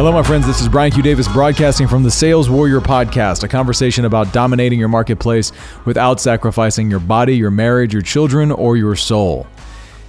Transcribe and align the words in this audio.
Hello, 0.00 0.12
my 0.12 0.22
friends. 0.22 0.46
This 0.46 0.62
is 0.62 0.68
Brian 0.70 0.90
Q. 0.90 1.02
Davis 1.02 1.28
broadcasting 1.28 1.86
from 1.86 2.02
the 2.02 2.10
Sales 2.10 2.48
Warrior 2.48 2.80
Podcast, 2.80 3.42
a 3.42 3.48
conversation 3.48 4.06
about 4.06 4.32
dominating 4.32 4.78
your 4.78 4.88
marketplace 4.88 5.52
without 5.84 6.18
sacrificing 6.18 6.90
your 6.90 7.00
body, 7.00 7.36
your 7.36 7.50
marriage, 7.50 7.92
your 7.92 8.00
children, 8.00 8.50
or 8.50 8.78
your 8.78 8.96
soul. 8.96 9.46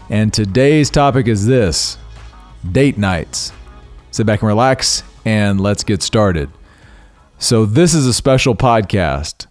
And 0.09 0.33
today's 0.33 0.89
topic 0.89 1.27
is 1.27 1.45
this 1.45 1.97
date 2.71 2.97
nights. 2.97 3.51
Sit 4.11 4.25
back 4.25 4.41
and 4.41 4.47
relax, 4.47 5.03
and 5.25 5.59
let's 5.59 5.83
get 5.83 6.01
started. 6.01 6.49
So, 7.37 7.65
this 7.65 7.93
is 7.93 8.07
a 8.07 8.13
special 8.13 8.55
podcast. 8.55 9.47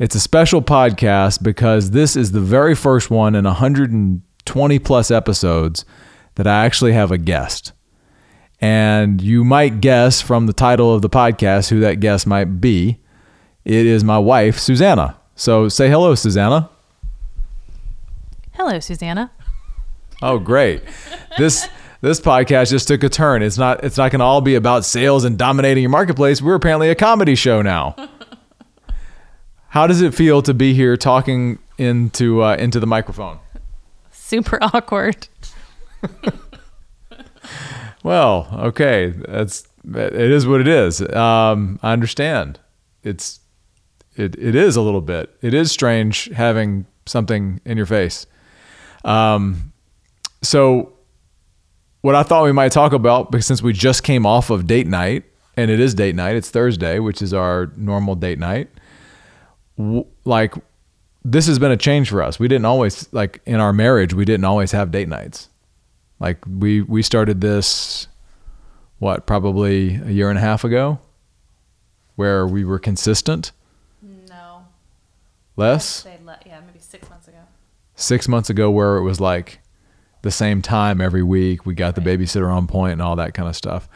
It's 0.00 0.16
a 0.16 0.20
special 0.20 0.62
podcast 0.62 1.44
because 1.44 1.92
this 1.92 2.16
is 2.16 2.32
the 2.32 2.40
very 2.40 2.74
first 2.74 3.08
one 3.08 3.36
in 3.36 3.44
120 3.44 4.78
plus 4.80 5.10
episodes 5.12 5.84
that 6.34 6.48
I 6.48 6.64
actually 6.64 6.92
have 6.94 7.12
a 7.12 7.18
guest. 7.18 7.72
And 8.60 9.20
you 9.20 9.44
might 9.44 9.80
guess 9.80 10.20
from 10.22 10.46
the 10.46 10.52
title 10.52 10.94
of 10.94 11.02
the 11.02 11.10
podcast 11.10 11.68
who 11.68 11.80
that 11.80 12.00
guest 12.00 12.26
might 12.26 12.60
be. 12.60 12.98
It 13.64 13.86
is 13.86 14.02
my 14.04 14.18
wife, 14.18 14.58
Susanna. 14.58 15.16
So 15.34 15.68
say 15.68 15.88
hello, 15.90 16.14
Susanna. 16.14 16.70
Hello, 18.52 18.80
Susanna. 18.80 19.30
Oh, 20.22 20.38
great. 20.38 20.82
This 21.36 21.68
this 22.00 22.20
podcast 22.20 22.70
just 22.70 22.88
took 22.88 23.02
a 23.02 23.08
turn. 23.08 23.42
It's 23.42 23.58
not 23.58 23.84
it's 23.84 23.98
not 23.98 24.10
going 24.10 24.20
to 24.20 24.24
all 24.24 24.40
be 24.40 24.54
about 24.54 24.84
sales 24.84 25.24
and 25.24 25.36
dominating 25.36 25.82
your 25.82 25.90
marketplace. 25.90 26.40
We're 26.40 26.54
apparently 26.54 26.88
a 26.88 26.94
comedy 26.94 27.34
show 27.34 27.60
now. 27.60 27.94
How 29.68 29.86
does 29.86 30.00
it 30.00 30.14
feel 30.14 30.40
to 30.42 30.54
be 30.54 30.72
here 30.72 30.96
talking 30.96 31.58
into 31.76 32.42
uh, 32.42 32.56
into 32.56 32.80
the 32.80 32.86
microphone? 32.86 33.38
Super 34.10 34.58
awkward. 34.62 35.28
Well, 38.02 38.48
okay, 38.52 39.08
that's 39.28 39.66
it 39.94 40.14
is 40.14 40.46
what 40.46 40.60
it 40.60 40.68
is. 40.68 41.00
Um, 41.12 41.78
I 41.82 41.92
understand. 41.92 42.58
It's 43.02 43.40
it 44.16 44.36
it 44.38 44.54
is 44.54 44.76
a 44.76 44.80
little 44.82 45.00
bit. 45.00 45.34
It 45.42 45.54
is 45.54 45.70
strange 45.70 46.30
having 46.34 46.86
something 47.06 47.60
in 47.64 47.76
your 47.76 47.86
face. 47.86 48.26
Um, 49.04 49.72
so 50.42 50.92
what 52.02 52.14
I 52.14 52.22
thought 52.22 52.44
we 52.44 52.52
might 52.52 52.72
talk 52.72 52.92
about, 52.92 53.30
because 53.30 53.46
since 53.46 53.62
we 53.62 53.72
just 53.72 54.02
came 54.02 54.26
off 54.26 54.50
of 54.50 54.66
date 54.66 54.86
night, 54.86 55.24
and 55.56 55.70
it 55.70 55.80
is 55.80 55.94
date 55.94 56.14
night, 56.14 56.36
it's 56.36 56.50
Thursday, 56.50 56.98
which 56.98 57.22
is 57.22 57.32
our 57.32 57.72
normal 57.76 58.14
date 58.14 58.38
night. 58.38 58.68
W- 59.78 60.06
like 60.24 60.54
this 61.24 61.46
has 61.46 61.58
been 61.58 61.72
a 61.72 61.76
change 61.76 62.10
for 62.10 62.22
us. 62.22 62.38
We 62.38 62.48
didn't 62.48 62.66
always 62.66 63.12
like 63.12 63.40
in 63.46 63.56
our 63.56 63.72
marriage, 63.72 64.14
we 64.14 64.24
didn't 64.24 64.44
always 64.44 64.72
have 64.72 64.90
date 64.90 65.08
nights. 65.08 65.48
Like 66.18 66.38
we 66.46 66.82
we 66.82 67.02
started 67.02 67.40
this 67.40 68.08
what, 68.98 69.26
probably 69.26 69.96
a 69.96 70.10
year 70.10 70.30
and 70.30 70.38
a 70.38 70.40
half 70.40 70.64
ago 70.64 70.98
where 72.14 72.46
we 72.46 72.64
were 72.64 72.78
consistent? 72.78 73.52
No. 74.02 74.64
Less? 75.56 76.06
Le- 76.24 76.38
yeah, 76.46 76.60
maybe 76.66 76.78
6 76.78 77.10
months 77.10 77.28
ago. 77.28 77.38
6 77.94 78.28
months 78.28 78.48
ago 78.48 78.70
where 78.70 78.96
it 78.96 79.02
was 79.02 79.20
like 79.20 79.60
the 80.22 80.30
same 80.30 80.62
time 80.62 81.00
every 81.00 81.22
week. 81.22 81.66
We 81.66 81.74
got 81.74 81.94
the 81.94 82.00
babysitter 82.00 82.50
on 82.50 82.66
point 82.66 82.94
and 82.94 83.02
all 83.02 83.16
that 83.16 83.34
kind 83.34 83.48
of 83.48 83.56
stuff. 83.56 83.88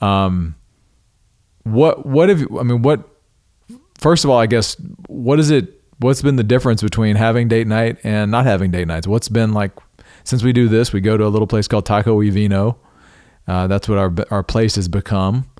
Um, 0.00 0.56
what 1.62 2.06
what 2.06 2.28
have 2.28 2.40
you, 2.40 2.58
I 2.58 2.62
mean 2.62 2.82
what 2.82 3.08
first 3.98 4.24
of 4.24 4.30
all 4.30 4.38
I 4.38 4.46
guess 4.46 4.76
what 5.08 5.38
is 5.38 5.50
it 5.50 5.80
what's 5.98 6.22
been 6.22 6.36
the 6.36 6.42
difference 6.42 6.82
between 6.82 7.16
having 7.16 7.48
date 7.48 7.66
night 7.66 7.98
and 8.02 8.30
not 8.30 8.46
having 8.46 8.70
date 8.70 8.88
nights? 8.88 9.06
What's 9.06 9.28
been 9.28 9.52
like 9.52 9.72
since 10.30 10.44
we 10.44 10.52
do 10.52 10.68
this, 10.68 10.92
we 10.92 11.00
go 11.00 11.16
to 11.16 11.26
a 11.26 11.28
little 11.28 11.48
place 11.48 11.66
called 11.66 11.84
Taco 11.84 12.16
y 12.16 12.30
Vino. 12.30 12.78
Uh, 13.48 13.66
that's 13.66 13.88
what 13.88 13.98
our 13.98 14.14
our 14.30 14.44
place 14.44 14.76
has 14.76 14.86
become. 14.86 15.50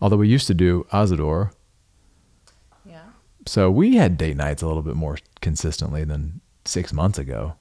Although 0.00 0.16
we 0.16 0.28
used 0.28 0.48
to 0.48 0.54
do 0.54 0.86
Azador. 0.92 1.52
Yeah. 2.84 3.02
So 3.46 3.70
we 3.70 3.94
had 3.94 4.18
date 4.18 4.36
nights 4.36 4.60
a 4.60 4.66
little 4.66 4.82
bit 4.82 4.96
more 4.96 5.18
consistently 5.40 6.02
than 6.02 6.40
six 6.64 6.92
months 6.92 7.16
ago. 7.16 7.54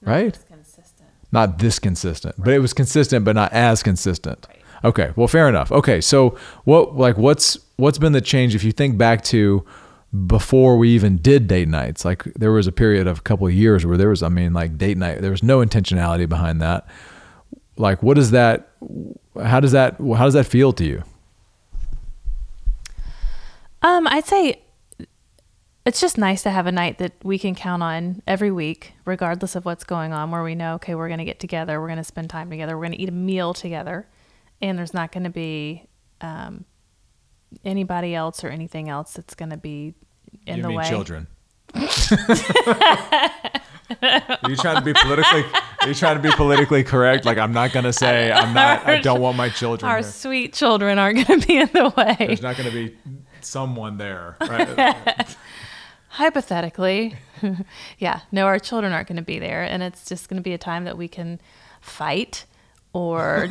Right? 0.00 0.36
consistent. 0.48 1.08
Not 1.30 1.60
this 1.60 1.78
consistent, 1.78 2.34
but 2.38 2.52
it 2.52 2.58
was 2.58 2.72
consistent, 2.72 3.24
but 3.24 3.36
not 3.36 3.52
as 3.52 3.84
consistent. 3.84 4.44
Right. 4.48 4.58
Okay, 4.84 5.12
well, 5.14 5.28
fair 5.28 5.48
enough. 5.48 5.70
Okay, 5.70 6.00
so 6.00 6.36
what 6.64 6.96
like 6.96 7.16
what's 7.16 7.56
what's 7.76 7.98
been 7.98 8.12
the 8.12 8.20
change 8.20 8.56
if 8.56 8.64
you 8.64 8.72
think 8.72 8.98
back 8.98 9.22
to 9.26 9.64
before 10.26 10.76
we 10.76 10.90
even 10.90 11.16
did 11.16 11.48
date 11.48 11.68
nights? 11.68 12.04
Like 12.04 12.24
there 12.34 12.52
was 12.52 12.66
a 12.66 12.72
period 12.72 13.06
of 13.06 13.18
a 13.18 13.22
couple 13.22 13.46
of 13.46 13.54
years 13.54 13.86
where 13.86 13.96
there 13.96 14.10
was, 14.10 14.22
I 14.22 14.28
mean, 14.28 14.52
like 14.52 14.76
date 14.78 14.98
night. 14.98 15.20
There 15.20 15.30
was 15.30 15.42
no 15.42 15.58
intentionality 15.58 16.28
behind 16.28 16.60
that. 16.60 16.86
Like, 17.76 18.02
what 18.02 18.14
does 18.14 18.30
that? 18.32 18.70
How 19.42 19.60
does 19.60 19.72
that? 19.72 19.96
How 19.98 20.24
does 20.24 20.34
that 20.34 20.46
feel 20.46 20.72
to 20.74 20.84
you? 20.84 21.02
Um, 23.80 24.06
I'd 24.06 24.26
say 24.26 24.62
it's 25.84 26.00
just 26.00 26.16
nice 26.16 26.42
to 26.44 26.50
have 26.50 26.66
a 26.66 26.72
night 26.72 26.98
that 26.98 27.12
we 27.24 27.38
can 27.38 27.54
count 27.54 27.82
on 27.82 28.22
every 28.26 28.52
week, 28.52 28.92
regardless 29.04 29.56
of 29.56 29.64
what's 29.64 29.82
going 29.82 30.12
on, 30.12 30.30
where 30.30 30.42
we 30.44 30.54
know, 30.54 30.74
okay, 30.74 30.94
we're 30.94 31.08
going 31.08 31.18
to 31.18 31.24
get 31.24 31.40
together, 31.40 31.80
we're 31.80 31.88
going 31.88 31.96
to 31.96 32.04
spend 32.04 32.30
time 32.30 32.50
together, 32.50 32.76
we're 32.76 32.84
going 32.84 32.92
to 32.92 33.02
eat 33.02 33.08
a 33.08 33.12
meal 33.12 33.52
together, 33.52 34.06
and 34.60 34.78
there's 34.78 34.94
not 34.94 35.10
going 35.10 35.24
to 35.24 35.30
be 35.30 35.84
um, 36.20 36.64
anybody 37.64 38.14
else 38.14 38.44
or 38.44 38.48
anything 38.48 38.88
else 38.88 39.14
that's 39.14 39.34
going 39.34 39.50
to 39.50 39.56
be 39.56 39.94
in 40.46 40.56
you 40.56 40.62
the 40.62 40.68
mean 40.68 40.78
way. 40.78 40.88
children? 40.88 41.26
are 41.74 41.82
you 44.48 44.56
trying 44.56 44.76
to 44.76 44.82
be 44.82 44.92
politically? 44.92 45.44
Are 45.80 45.88
you 45.88 45.94
trying 45.94 46.16
to 46.16 46.22
be 46.22 46.30
politically 46.32 46.84
correct? 46.84 47.24
Like 47.24 47.38
I'm 47.38 47.52
not 47.52 47.72
gonna 47.72 47.92
say 47.92 48.30
I'm 48.30 48.52
not. 48.52 48.86
I 48.86 49.00
don't 49.00 49.20
want 49.20 49.38
my 49.38 49.48
children. 49.48 49.90
Our 49.90 49.98
here. 49.98 50.10
sweet 50.10 50.52
children 50.52 50.98
aren't 50.98 51.26
going 51.26 51.40
to 51.40 51.46
be 51.46 51.56
in 51.56 51.70
the 51.72 51.92
way. 51.96 52.16
There's 52.18 52.42
not 52.42 52.58
gonna 52.58 52.72
be 52.72 52.94
someone 53.40 53.96
there. 53.96 54.36
Right? 54.40 55.36
hypothetically 56.12 57.16
yeah 57.98 58.20
no 58.30 58.44
our 58.44 58.58
children 58.58 58.92
aren't 58.92 59.08
going 59.08 59.16
to 59.16 59.22
be 59.22 59.38
there 59.38 59.62
and 59.62 59.82
it's 59.82 60.06
just 60.06 60.28
going 60.28 60.36
to 60.36 60.42
be 60.42 60.52
a 60.52 60.58
time 60.58 60.84
that 60.84 60.98
we 60.98 61.08
can 61.08 61.40
fight 61.80 62.44
or 62.92 63.48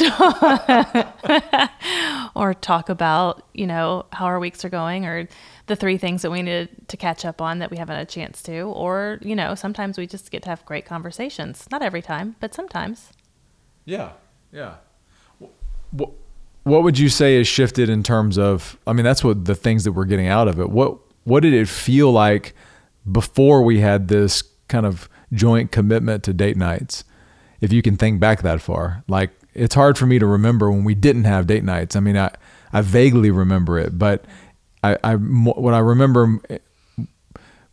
or 2.34 2.54
talk 2.54 2.88
about 2.88 3.44
you 3.52 3.66
know 3.66 4.06
how 4.12 4.24
our 4.24 4.40
weeks 4.40 4.64
are 4.64 4.70
going 4.70 5.04
or 5.04 5.28
the 5.66 5.76
three 5.76 5.98
things 5.98 6.22
that 6.22 6.30
we 6.30 6.42
need 6.42 6.68
to 6.88 6.96
catch 6.96 7.24
up 7.24 7.40
on 7.40 7.58
that 7.58 7.70
we 7.70 7.76
haven't 7.76 7.96
had 7.96 8.06
a 8.06 8.10
chance 8.10 8.42
to 8.42 8.62
or 8.62 9.18
you 9.22 9.36
know 9.36 9.54
sometimes 9.54 9.98
we 9.98 10.06
just 10.06 10.30
get 10.30 10.42
to 10.42 10.48
have 10.48 10.64
great 10.64 10.86
conversations 10.86 11.66
not 11.70 11.82
every 11.82 12.02
time 12.02 12.36
but 12.40 12.54
sometimes 12.54 13.12
yeah. 13.84 14.12
Yeah. 14.52 14.76
What 15.90 16.10
What 16.62 16.82
would 16.82 16.98
you 16.98 17.08
say 17.08 17.36
has 17.36 17.48
shifted 17.48 17.88
in 17.88 18.02
terms 18.02 18.38
of? 18.38 18.78
I 18.86 18.92
mean, 18.92 19.04
that's 19.04 19.24
what 19.24 19.44
the 19.44 19.54
things 19.54 19.84
that 19.84 19.92
we're 19.92 20.04
getting 20.04 20.28
out 20.28 20.48
of 20.48 20.60
it. 20.60 20.70
What 20.70 20.98
What 21.24 21.40
did 21.40 21.54
it 21.54 21.68
feel 21.68 22.12
like 22.12 22.54
before 23.10 23.62
we 23.62 23.80
had 23.80 24.08
this 24.08 24.42
kind 24.68 24.86
of 24.86 25.08
joint 25.32 25.72
commitment 25.72 26.22
to 26.24 26.32
date 26.32 26.56
nights? 26.56 27.04
If 27.60 27.72
you 27.72 27.82
can 27.82 27.96
think 27.96 28.20
back 28.20 28.42
that 28.42 28.60
far, 28.60 29.04
like 29.08 29.30
it's 29.54 29.74
hard 29.74 29.98
for 29.98 30.06
me 30.06 30.18
to 30.18 30.26
remember 30.26 30.70
when 30.70 30.84
we 30.84 30.94
didn't 30.94 31.24
have 31.24 31.46
date 31.46 31.64
nights. 31.64 31.96
I 31.96 32.00
mean, 32.00 32.16
I 32.16 32.30
I 32.72 32.80
vaguely 32.80 33.30
remember 33.30 33.78
it, 33.78 33.98
but 33.98 34.24
I, 34.82 34.96
I 35.04 35.14
what 35.14 35.74
I 35.74 35.78
remember 35.78 36.38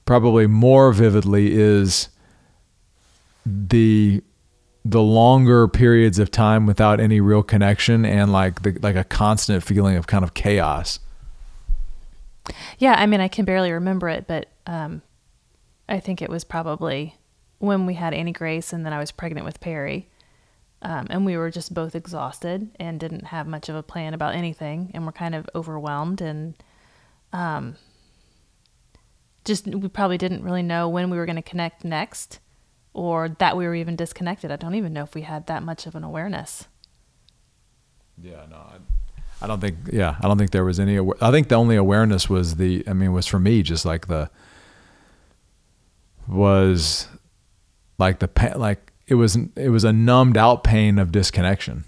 probably 0.06 0.48
more 0.48 0.92
vividly 0.92 1.54
is 1.54 2.10
the 3.46 4.22
the 4.84 5.02
longer 5.02 5.68
periods 5.68 6.18
of 6.18 6.32
time 6.32 6.66
without 6.66 7.00
any 7.00 7.20
real 7.20 7.44
connection 7.44 8.06
and 8.06 8.32
like 8.32 8.62
the, 8.62 8.78
like 8.82 8.96
a 8.96 9.04
constant 9.04 9.62
feeling 9.64 9.98
of 9.98 10.08
kind 10.08 10.24
of 10.24 10.34
chaos. 10.34 11.00
Yeah, 12.80 12.96
I 12.98 13.06
mean, 13.06 13.20
I 13.20 13.28
can 13.28 13.44
barely 13.44 13.74
remember 13.74 14.08
it, 14.08 14.28
but 14.28 14.48
um, 14.66 15.02
I 15.90 16.00
think 16.00 16.22
it 16.22 16.30
was 16.30 16.46
probably 16.46 17.16
when 17.60 17.86
we 17.86 17.96
had 17.96 18.14
Annie 18.14 18.32
Grace 18.32 18.74
and 18.74 18.86
then 18.86 18.94
I 18.94 19.00
was 19.00 19.12
pregnant 19.12 19.46
with 19.46 19.60
Perry. 19.60 20.08
Um, 20.82 21.08
and 21.10 21.26
we 21.26 21.38
were 21.38 21.50
just 21.50 21.74
both 21.74 21.96
exhausted 21.96 22.70
and 22.80 23.00
didn't 23.00 23.26
have 23.26 23.48
much 23.48 23.68
of 23.68 23.76
a 23.76 23.82
plan 23.82 24.14
about 24.14 24.36
anything 24.36 24.92
and 24.94 25.06
we're 25.06 25.12
kind 25.12 25.34
of 25.34 25.50
overwhelmed 25.56 26.22
and 26.22 26.54
um, 27.34 27.78
just 29.44 29.66
we 29.66 29.88
probably 29.88 30.20
didn't 30.20 30.44
really 30.44 30.62
know 30.62 30.88
when 30.88 31.10
we 31.10 31.18
were 31.18 31.26
going 31.26 31.38
to 31.38 31.42
connect 31.42 31.84
next 31.84 32.40
or 32.94 33.30
that 33.30 33.56
we 33.56 33.66
were 33.66 33.76
even 33.76 33.96
disconnected. 33.96 34.52
I 34.52 34.56
don't 34.56 34.76
even 34.76 34.94
know 34.94 35.04
if 35.04 35.16
we 35.16 35.22
had 35.22 35.48
that 35.48 35.64
much 35.64 35.86
of 35.86 35.96
an 35.96 36.04
awareness. 36.04 36.68
Yeah, 38.22 38.46
no, 38.50 38.58
I, 38.58 38.78
I 39.42 39.48
don't 39.48 39.62
think. 39.62 39.78
Yeah, 39.92 40.16
I 40.20 40.28
don't 40.28 40.38
think 40.38 40.50
there 40.50 40.66
was 40.66 40.80
any. 40.80 41.00
I 41.22 41.32
think 41.32 41.50
the 41.50 41.56
only 41.56 41.76
awareness 41.76 42.28
was 42.28 42.56
the. 42.56 42.84
I 42.88 42.94
mean, 42.94 43.14
was 43.14 43.28
for 43.28 43.40
me 43.40 43.62
just 43.62 43.86
like 43.86 44.08
the. 44.08 44.30
Was, 46.28 47.08
like 47.98 48.20
the 48.20 48.30
like 48.56 48.92
it 49.08 49.16
was 49.16 49.38
it 49.56 49.70
was 49.70 49.84
a 49.84 49.94
numbed 49.94 50.38
out 50.38 50.64
pain 50.64 51.00
of 51.00 51.12
disconnection. 51.12 51.86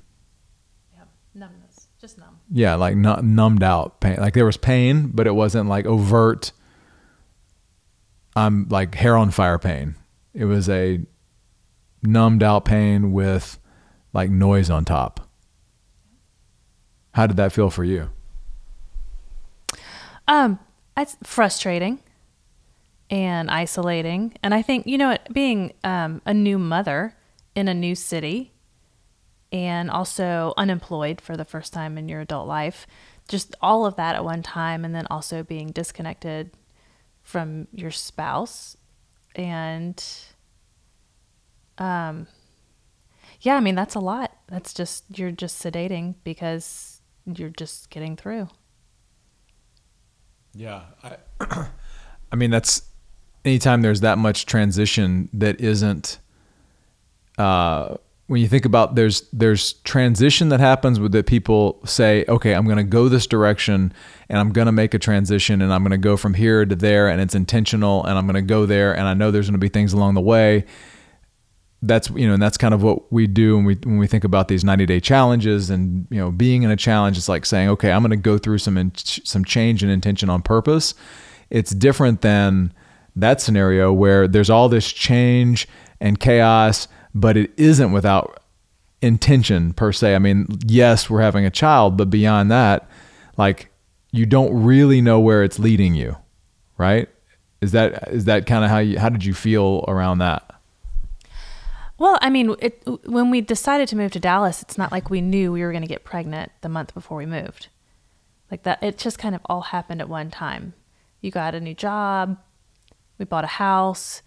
Yeah, 0.93 1.03
numbness, 1.33 1.87
just 1.99 2.17
numb. 2.17 2.39
Yeah, 2.51 2.75
like 2.75 2.95
nu- 2.95 3.21
numbed 3.21 3.63
out 3.63 3.99
pain. 3.99 4.17
Like 4.17 4.33
there 4.33 4.45
was 4.45 4.57
pain, 4.57 5.11
but 5.13 5.27
it 5.27 5.35
wasn't 5.35 5.69
like 5.69 5.85
overt. 5.85 6.51
I'm 8.35 8.67
like 8.69 8.95
hair 8.95 9.17
on 9.17 9.31
fire 9.31 9.59
pain. 9.59 9.95
It 10.33 10.45
was 10.45 10.69
a 10.69 11.01
numbed 12.01 12.43
out 12.43 12.65
pain 12.65 13.11
with 13.11 13.59
like 14.13 14.29
noise 14.29 14.69
on 14.69 14.85
top. 14.85 15.27
How 17.13 17.27
did 17.27 17.37
that 17.37 17.51
feel 17.51 17.69
for 17.69 17.83
you? 17.83 18.09
Um, 20.27 20.59
it's 20.95 21.17
frustrating 21.23 21.99
and 23.09 23.49
isolating. 23.49 24.33
And 24.43 24.53
I 24.53 24.61
think, 24.61 24.85
you 24.85 24.97
know, 24.97 25.17
being 25.31 25.73
um, 25.83 26.21
a 26.25 26.33
new 26.33 26.59
mother 26.59 27.15
in 27.55 27.67
a 27.67 27.73
new 27.73 27.95
city 27.95 28.53
and 29.51 29.89
also 29.89 30.53
unemployed 30.57 31.19
for 31.19 31.35
the 31.35 31.45
first 31.45 31.73
time 31.73 31.97
in 31.97 32.07
your 32.07 32.21
adult 32.21 32.47
life, 32.47 32.85
just 33.27 33.55
all 33.61 33.85
of 33.85 33.95
that 33.95 34.15
at 34.15 34.23
one 34.23 34.43
time, 34.43 34.85
and 34.85 34.93
then 34.93 35.07
also 35.09 35.43
being 35.43 35.67
disconnected 35.67 36.51
from 37.23 37.67
your 37.73 37.91
spouse. 37.91 38.77
And, 39.35 40.03
um, 41.79 42.27
yeah, 43.41 43.55
I 43.55 43.59
mean, 43.59 43.75
that's 43.75 43.95
a 43.95 43.99
lot. 43.99 44.35
That's 44.47 44.73
just, 44.73 45.05
you're 45.17 45.31
just 45.31 45.63
sedating 45.63 46.15
because 46.23 47.01
you're 47.25 47.49
just 47.49 47.89
getting 47.89 48.15
through. 48.15 48.49
Yeah. 50.53 50.83
I, 51.03 51.17
I 52.31 52.35
mean, 52.35 52.51
that's 52.51 52.88
anytime 53.49 53.81
there's 53.81 54.01
that 54.01 54.17
much 54.17 54.45
transition 54.45 55.27
that 55.33 55.59
isn't, 55.59 56.19
uh, 57.37 57.95
when 58.27 58.39
you 58.39 58.47
think 58.47 58.65
about 58.65 58.93
there's 58.93 59.27
there's 59.33 59.73
transition 59.73 60.49
that 60.49 60.59
happens 60.59 60.99
with 60.99 61.11
that 61.13 61.25
people 61.25 61.79
say 61.83 62.23
okay 62.27 62.53
i'm 62.53 62.65
going 62.65 62.77
to 62.77 62.83
go 62.83 63.09
this 63.09 63.25
direction 63.25 63.91
and 64.29 64.37
i'm 64.37 64.51
going 64.51 64.67
to 64.67 64.71
make 64.71 64.93
a 64.93 64.99
transition 64.99 65.63
and 65.63 65.73
i'm 65.73 65.81
going 65.81 65.89
to 65.89 65.97
go 65.97 66.15
from 66.15 66.35
here 66.35 66.63
to 66.63 66.75
there 66.75 67.09
and 67.09 67.19
it's 67.21 67.33
intentional 67.33 68.05
and 68.05 68.19
i'm 68.19 68.27
going 68.27 68.35
to 68.35 68.43
go 68.43 68.67
there 68.67 68.95
and 68.95 69.07
i 69.07 69.15
know 69.15 69.31
there's 69.31 69.47
going 69.47 69.53
to 69.53 69.57
be 69.57 69.67
things 69.67 69.93
along 69.93 70.13
the 70.13 70.21
way. 70.21 70.63
That's 71.81 72.09
you 72.09 72.27
know 72.27 72.33
and 72.33 72.43
that's 72.43 72.57
kind 72.57 72.73
of 72.73 72.83
what 72.83 73.11
we 73.11 73.25
do 73.25 73.55
when 73.55 73.65
we 73.65 73.75
when 73.75 73.97
we 73.97 74.05
think 74.05 74.25
about 74.25 74.49
these 74.49 74.65
90 74.65 74.85
day 74.85 74.99
challenges 74.99 75.69
and 75.69 76.05
you 76.11 76.19
know 76.19 76.29
being 76.29 76.63
in 76.63 76.71
a 76.71 76.75
challenge 76.75 77.17
it's 77.17 77.29
like 77.29 77.45
saying 77.45 77.69
okay 77.69 77.89
i'm 77.89 78.01
going 78.01 78.11
to 78.11 78.17
go 78.17 78.37
through 78.37 78.57
some 78.57 78.77
in, 78.77 78.91
some 78.95 79.45
change 79.45 79.81
and 79.81 79.89
intention 79.89 80.29
on 80.29 80.41
purpose. 80.41 80.93
It's 81.49 81.71
different 81.71 82.19
than 82.19 82.73
that 83.15 83.41
scenario 83.41 83.91
where 83.91 84.27
there's 84.27 84.49
all 84.49 84.69
this 84.69 84.91
change 84.91 85.67
and 85.99 86.19
chaos 86.19 86.87
but 87.13 87.37
it 87.37 87.51
isn't 87.57 87.91
without 87.91 88.39
intention 89.01 89.73
per 89.73 89.91
se. 89.91 90.15
I 90.15 90.19
mean, 90.19 90.47
yes, 90.65 91.09
we're 91.09 91.21
having 91.21 91.45
a 91.45 91.49
child, 91.49 91.97
but 91.97 92.09
beyond 92.09 92.51
that, 92.51 92.89
like 93.37 93.71
you 94.11 94.25
don't 94.25 94.63
really 94.63 95.01
know 95.01 95.19
where 95.19 95.43
it's 95.43 95.59
leading 95.59 95.95
you, 95.95 96.17
right? 96.77 97.09
Is 97.61 97.71
that 97.73 98.07
is 98.09 98.25
that 98.25 98.45
kind 98.45 98.63
of 98.63 98.69
how 98.69 98.79
you 98.79 98.99
how 98.99 99.09
did 99.09 99.25
you 99.25 99.33
feel 99.33 99.83
around 99.87 100.19
that? 100.19 100.45
Well, 101.97 102.17
I 102.21 102.29
mean, 102.29 102.55
it, 102.59 102.81
when 103.05 103.29
we 103.29 103.41
decided 103.41 103.89
to 103.89 103.97
move 103.97 104.13
to 104.13 104.21
Dallas, 104.21 104.61
it's 104.61 104.77
not 104.77 104.89
like 104.89 105.09
we 105.09 105.19
knew 105.19 105.51
we 105.51 105.63
were 105.63 105.71
going 105.71 105.81
to 105.81 105.87
get 105.87 106.05
pregnant 106.05 106.53
the 106.61 106.69
month 106.69 106.93
before 106.93 107.17
we 107.17 107.25
moved. 107.25 107.67
Like 108.49 108.63
that, 108.63 108.81
it 108.81 108.97
just 108.97 109.19
kind 109.19 109.35
of 109.35 109.41
all 109.47 109.59
happened 109.61 109.99
at 109.99 110.07
one 110.07 110.31
time. 110.31 110.73
You 111.19 111.29
got 111.29 111.55
a 111.55 111.59
new 111.59 111.73
job, 111.73 112.37
we 113.19 113.25
bought 113.25 113.43
a 113.43 113.47
house. 113.47 114.23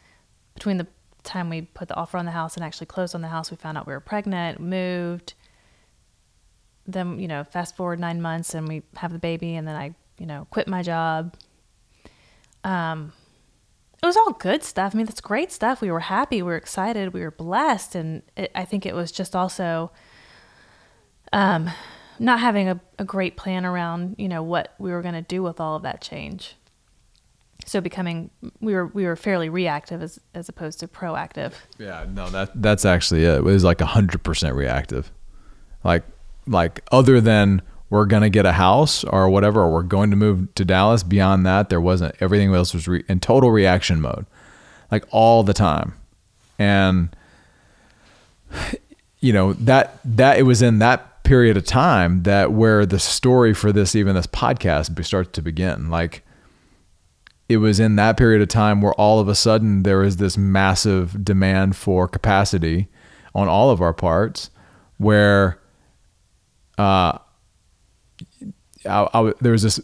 Between 0.55 0.77
the 0.77 0.87
time 1.25 1.49
we 1.49 1.63
put 1.63 1.89
the 1.89 1.97
offer 1.97 2.19
on 2.19 2.27
the 2.27 2.33
house 2.33 2.57
and 2.57 2.65
actually 2.65 2.87
closed 2.87 3.15
on 3.15 3.23
the 3.23 3.29
house, 3.29 3.51
we 3.51 3.57
found 3.57 3.79
out 3.79 3.87
we 3.87 3.95
were 3.95 4.01
pregnant, 4.01 4.61
moved. 4.61 5.35
Then, 6.87 7.19
you 7.19 7.27
know, 7.27 7.43
fast 7.43 7.75
forward 7.75 7.99
nine 7.99 8.21
months 8.21 8.55
and 8.55 8.69
we 8.69 8.83
have 8.97 9.13
the 9.13 9.19
baby, 9.19 9.57
and 9.57 9.67
then 9.67 9.75
I, 9.75 9.95
you 10.19 10.27
know, 10.27 10.47
quit 10.51 10.69
my 10.69 10.83
job. 10.83 11.35
Um, 12.65 13.13
it 14.03 14.07
was 14.07 14.17
all 14.17 14.33
good 14.33 14.63
stuff. 14.65 14.95
I 14.95 14.97
mean, 14.97 15.07
that's 15.07 15.21
great 15.21 15.53
stuff. 15.53 15.81
We 15.81 15.91
were 15.91 16.01
happy, 16.01 16.43
we 16.43 16.51
were 16.51 16.57
excited, 16.57 17.15
we 17.15 17.21
were 17.21 17.31
blessed, 17.31 17.95
and 17.95 18.23
it, 18.37 18.51
I 18.55 18.65
think 18.65 18.85
it 18.85 18.95
was 18.95 19.13
just 19.13 19.37
also 19.37 19.93
um, 21.33 21.71
not 22.19 22.41
having 22.41 22.69
a, 22.69 22.81
a 22.99 23.05
great 23.05 23.37
plan 23.37 23.65
around, 23.65 24.17
you 24.19 24.29
know, 24.29 24.43
what 24.43 24.75
we 24.79 24.91
were 24.91 25.03
going 25.03 25.15
to 25.15 25.23
do 25.23 25.43
with 25.43 25.61
all 25.61 25.77
of 25.77 25.83
that 25.83 26.03
change 26.03 26.57
so 27.67 27.81
becoming 27.81 28.31
we 28.61 28.75
were 28.75 28.87
we 28.89 29.05
were 29.05 29.17
fairly 29.17 29.49
reactive 29.49 30.03
as 30.03 30.19
as 30.35 30.49
opposed 30.49 30.81
to 30.81 30.89
proactive. 30.89 31.53
Yeah 31.79 32.07
no 32.13 32.29
that 32.31 32.51
that's 32.61 32.85
actually 32.85 33.25
it. 33.25 33.37
It 33.39 33.45
was 33.45 33.65
like 33.65 33.79
100% 33.79 34.55
reactive. 34.55 35.11
Like 35.85 36.05
like 36.47 36.83
other 36.91 37.21
than 37.21 37.63
we're 37.91 38.07
gonna 38.07 38.31
get 38.31 38.47
a 38.47 38.53
house 38.53 39.05
or 39.05 39.29
whatever 39.29 39.61
or 39.61 39.73
we're 39.73 39.83
going 39.83 40.11
to 40.11 40.17
move 40.17 40.55
to 40.55 40.65
dallas 40.65 41.03
beyond 41.03 41.45
that 41.45 41.69
there 41.69 41.81
wasn't 41.81 42.15
everything 42.21 42.55
else 42.55 42.73
was 42.73 42.89
re- 42.89 43.05
in 43.09 43.21
total 43.21 43.51
reaction 43.51 44.01
mode 44.01 44.27
like 44.93 45.05
all 45.11 45.43
the 45.43 45.55
time. 45.55 45.95
And 46.61 47.17
you 49.19 49.33
know 49.33 49.55
that 49.55 49.99
that 50.05 50.39
it 50.39 50.43
was 50.43 50.63
in 50.63 50.79
that 50.79 51.25
period 51.25 51.57
of 51.57 51.65
time 51.65 52.25
that 52.25 52.53
where 52.53 52.85
the 52.85 52.99
story 52.99 53.55
for 53.55 53.73
this 53.73 53.97
even 53.97 54.15
this 54.15 54.27
podcast 54.29 55.05
starts 55.05 55.31
to 55.33 55.43
begin. 55.43 55.91
Like 55.91 56.25
it 57.53 57.59
was 57.59 57.79
in 57.79 57.97
that 57.97 58.17
period 58.17 58.43
of 58.43 58.49
time 58.49 58.81
where 58.81 58.95
all 58.95 59.21
of 59.21 59.29
a 59.29 59.35
sudden 59.35 59.83
there 59.83 59.99
was 59.99 60.17
this 60.17 60.37
massive 60.37 61.25
demand 61.25 61.77
for 61.77 62.09
capacity 62.09 62.89
on 63.35 63.49
all 63.49 63.71
of 63.71 63.81
our 63.81 63.93
parts 63.93 64.51
where 64.99 65.61
uh, 66.79 67.19
I, 68.85 69.09
I, 69.15 69.33
there 69.41 69.53
was 69.53 69.63
this 69.63 69.81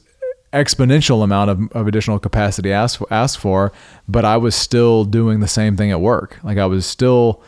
exponential 0.52 1.22
amount 1.22 1.50
of, 1.50 1.72
of 1.72 1.86
additional 1.86 2.18
capacity 2.18 2.72
asked, 2.72 3.02
asked 3.10 3.38
for, 3.38 3.72
but 4.08 4.24
I 4.24 4.36
was 4.36 4.54
still 4.54 5.04
doing 5.04 5.40
the 5.40 5.48
same 5.48 5.76
thing 5.76 5.90
at 5.90 6.00
work. 6.00 6.38
Like 6.42 6.58
I 6.58 6.66
was 6.66 6.86
still 6.86 7.42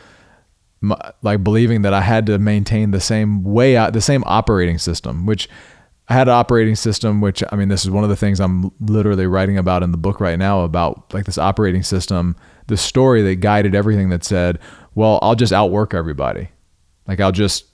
like 1.21 1.43
believing 1.43 1.83
that 1.83 1.93
I 1.93 2.01
had 2.01 2.25
to 2.27 2.39
maintain 2.39 2.91
the 2.91 2.99
same 2.99 3.43
way 3.43 3.77
out, 3.77 3.93
the 3.93 4.01
same 4.01 4.23
operating 4.25 4.77
system, 4.77 5.25
which 5.25 5.47
I 6.09 6.13
had 6.13 6.27
an 6.27 6.33
operating 6.33 6.75
system, 6.75 7.21
which 7.21 7.43
I 7.51 7.55
mean, 7.55 7.69
this 7.69 7.85
is 7.85 7.89
one 7.89 8.03
of 8.03 8.09
the 8.09 8.15
things 8.15 8.39
I'm 8.39 8.71
literally 8.81 9.27
writing 9.27 9.57
about 9.57 9.83
in 9.83 9.91
the 9.91 9.97
book 9.97 10.19
right 10.19 10.37
now 10.37 10.61
about 10.61 11.13
like 11.13 11.25
this 11.25 11.37
operating 11.37 11.83
system, 11.83 12.35
the 12.67 12.75
story 12.75 13.21
that 13.21 13.35
guided 13.35 13.75
everything 13.75 14.09
that 14.09 14.23
said, 14.23 14.59
well, 14.93 15.19
I'll 15.21 15.35
just 15.35 15.53
outwork 15.53 15.93
everybody. 15.93 16.49
Like 17.07 17.19
I'll 17.19 17.31
just, 17.31 17.65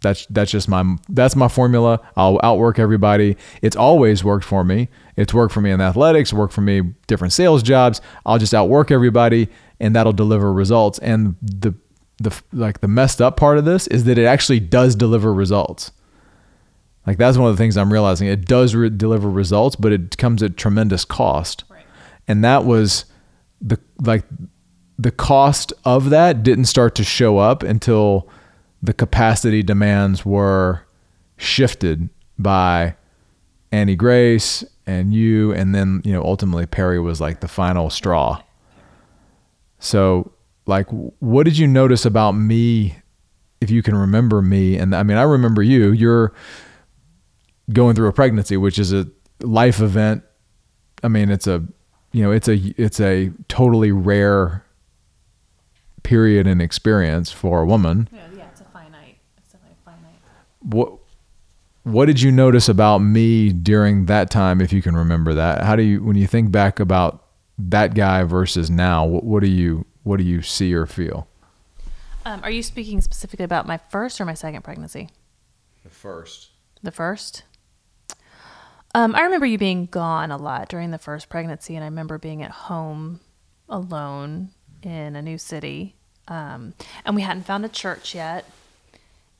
that's, 0.00 0.26
that's 0.26 0.50
just 0.50 0.68
my, 0.68 0.96
that's 1.08 1.34
my 1.34 1.48
formula. 1.48 2.00
I'll 2.16 2.38
outwork 2.42 2.78
everybody. 2.78 3.36
It's 3.62 3.76
always 3.76 4.22
worked 4.22 4.44
for 4.44 4.64
me. 4.64 4.88
It's 5.16 5.34
worked 5.34 5.54
for 5.54 5.60
me 5.60 5.70
in 5.70 5.80
athletics, 5.80 6.32
worked 6.32 6.52
for 6.52 6.60
me 6.60 6.82
different 7.06 7.32
sales 7.32 7.62
jobs. 7.62 8.00
I'll 8.26 8.38
just 8.38 8.54
outwork 8.54 8.90
everybody 8.90 9.48
and 9.80 9.96
that'll 9.96 10.12
deliver 10.12 10.52
results. 10.52 10.98
And 11.00 11.36
the, 11.42 11.74
the, 12.18 12.40
like 12.52 12.80
the 12.80 12.88
messed 12.88 13.20
up 13.20 13.36
part 13.36 13.58
of 13.58 13.64
this 13.64 13.86
is 13.88 14.04
that 14.04 14.18
it 14.18 14.24
actually 14.24 14.60
does 14.60 14.94
deliver 14.94 15.32
results 15.34 15.90
like 17.06 17.18
that's 17.18 17.36
one 17.36 17.50
of 17.50 17.56
the 17.56 17.62
things 17.62 17.76
I'm 17.76 17.92
realizing. 17.92 18.28
It 18.28 18.46
does 18.46 18.74
re- 18.74 18.90
deliver 18.90 19.28
results, 19.28 19.76
but 19.76 19.92
it 19.92 20.16
comes 20.18 20.42
at 20.42 20.56
tremendous 20.56 21.04
cost. 21.04 21.64
Right. 21.68 21.84
And 22.28 22.44
that 22.44 22.64
was 22.64 23.06
the 23.60 23.78
like 24.00 24.24
the 24.98 25.10
cost 25.10 25.72
of 25.84 26.10
that 26.10 26.42
didn't 26.42 26.66
start 26.66 26.94
to 26.96 27.04
show 27.04 27.38
up 27.38 27.62
until 27.62 28.28
the 28.82 28.92
capacity 28.92 29.62
demands 29.62 30.24
were 30.24 30.86
shifted 31.36 32.08
by 32.38 32.94
Annie 33.72 33.96
Grace 33.96 34.64
and 34.86 35.12
you 35.12 35.52
and 35.52 35.74
then, 35.74 36.02
you 36.04 36.12
know, 36.12 36.22
ultimately 36.22 36.66
Perry 36.66 37.00
was 37.00 37.20
like 37.20 37.40
the 37.40 37.48
final 37.48 37.90
straw. 37.90 38.42
So, 39.78 40.32
like 40.66 40.86
what 41.18 41.42
did 41.44 41.58
you 41.58 41.66
notice 41.66 42.04
about 42.04 42.32
me 42.32 42.96
if 43.60 43.70
you 43.70 43.82
can 43.82 43.96
remember 43.96 44.40
me 44.40 44.76
and 44.76 44.94
I 44.94 45.02
mean 45.02 45.16
I 45.16 45.22
remember 45.22 45.62
you. 45.62 45.90
You're 45.90 46.32
going 47.72 47.94
through 47.94 48.08
a 48.08 48.12
pregnancy, 48.12 48.56
which 48.56 48.78
is 48.78 48.92
a 48.92 49.06
life 49.40 49.80
event. 49.80 50.22
I 51.02 51.08
mean, 51.08 51.30
it's 51.30 51.46
a 51.46 51.64
you 52.12 52.22
know, 52.22 52.30
it's 52.30 52.48
a 52.48 52.56
it's 52.76 53.00
a 53.00 53.32
totally 53.48 53.92
rare 53.92 54.64
period 56.02 56.46
and 56.46 56.60
experience 56.60 57.32
for 57.32 57.62
a 57.62 57.66
woman. 57.66 58.08
Yeah, 58.12 58.20
yeah, 58.36 58.48
it's 58.50 58.60
a 58.60 58.64
finite. 58.64 59.18
It's 59.38 59.52
definitely 59.52 59.76
finite. 59.84 60.20
What 60.60 60.98
what 61.84 62.06
did 62.06 62.20
you 62.20 62.30
notice 62.30 62.68
about 62.68 62.98
me 62.98 63.52
during 63.52 64.06
that 64.06 64.30
time 64.30 64.60
if 64.60 64.72
you 64.72 64.82
can 64.82 64.96
remember 64.96 65.34
that? 65.34 65.62
How 65.62 65.74
do 65.74 65.82
you 65.82 66.02
when 66.02 66.16
you 66.16 66.26
think 66.26 66.52
back 66.52 66.78
about 66.78 67.24
that 67.58 67.94
guy 67.94 68.24
versus 68.24 68.70
now, 68.70 69.04
what, 69.04 69.24
what 69.24 69.40
do 69.40 69.48
you 69.48 69.86
what 70.02 70.18
do 70.18 70.24
you 70.24 70.42
see 70.42 70.74
or 70.74 70.86
feel? 70.86 71.28
Um, 72.24 72.40
are 72.44 72.50
you 72.50 72.62
speaking 72.62 73.00
specifically 73.00 73.44
about 73.44 73.66
my 73.66 73.78
first 73.78 74.20
or 74.20 74.24
my 74.24 74.34
second 74.34 74.62
pregnancy? 74.62 75.08
The 75.82 75.90
first. 75.90 76.50
The 76.82 76.92
first? 76.92 77.42
Um, 78.94 79.14
I 79.14 79.22
remember 79.22 79.46
you 79.46 79.58
being 79.58 79.86
gone 79.86 80.30
a 80.30 80.36
lot 80.36 80.68
during 80.68 80.90
the 80.90 80.98
first 80.98 81.28
pregnancy, 81.28 81.74
and 81.74 81.84
I 81.84 81.88
remember 81.88 82.18
being 82.18 82.42
at 82.42 82.50
home 82.50 83.20
alone 83.68 84.50
in 84.82 85.16
a 85.16 85.22
new 85.22 85.38
city. 85.38 85.96
Um, 86.28 86.74
and 87.04 87.16
we 87.16 87.22
hadn't 87.22 87.44
found 87.44 87.64
a 87.64 87.70
church 87.70 88.14
yet, 88.14 88.44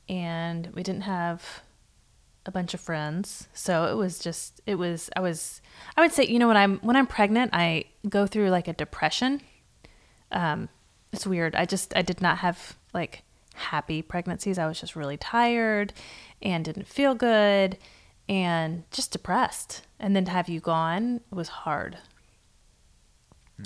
and 0.09 0.67
we 0.73 0.81
didn't 0.81 1.03
have 1.03 1.61
a 2.45 2.51
bunch 2.51 2.73
of 2.73 2.81
friends. 2.81 3.47
So 3.53 3.85
it 3.85 3.95
was 3.95 4.19
just, 4.19 4.59
it 4.65 4.75
was, 4.75 5.09
I 5.15 5.19
was, 5.21 5.61
I 5.95 6.01
would 6.01 6.11
say, 6.11 6.25
you 6.25 6.39
know, 6.39 6.47
when 6.47 6.57
I'm 6.57 6.79
when 6.79 6.95
I'm 6.95 7.07
pregnant, 7.07 7.51
I 7.53 7.85
go 8.09 8.25
through 8.25 8.49
like 8.49 8.67
a 8.67 8.73
depression. 8.73 9.41
Um, 10.31 10.67
it's 11.13 11.27
weird. 11.27 11.55
I 11.55 11.65
just, 11.65 11.95
I 11.95 12.01
did 12.01 12.21
not 12.21 12.39
have 12.39 12.75
like 12.93 13.21
happy 13.53 14.01
pregnancies. 14.01 14.57
I 14.57 14.67
was 14.67 14.79
just 14.81 14.95
really 14.95 15.15
tired 15.15 15.93
and 16.41 16.65
didn't 16.65 16.87
feel 16.87 17.13
good 17.13 17.77
and 18.27 18.83
just 18.91 19.11
depressed. 19.11 19.85
And 19.99 20.15
then 20.15 20.25
to 20.25 20.31
have 20.31 20.49
you 20.49 20.59
gone 20.59 21.21
was 21.31 21.49
hard. 21.49 21.97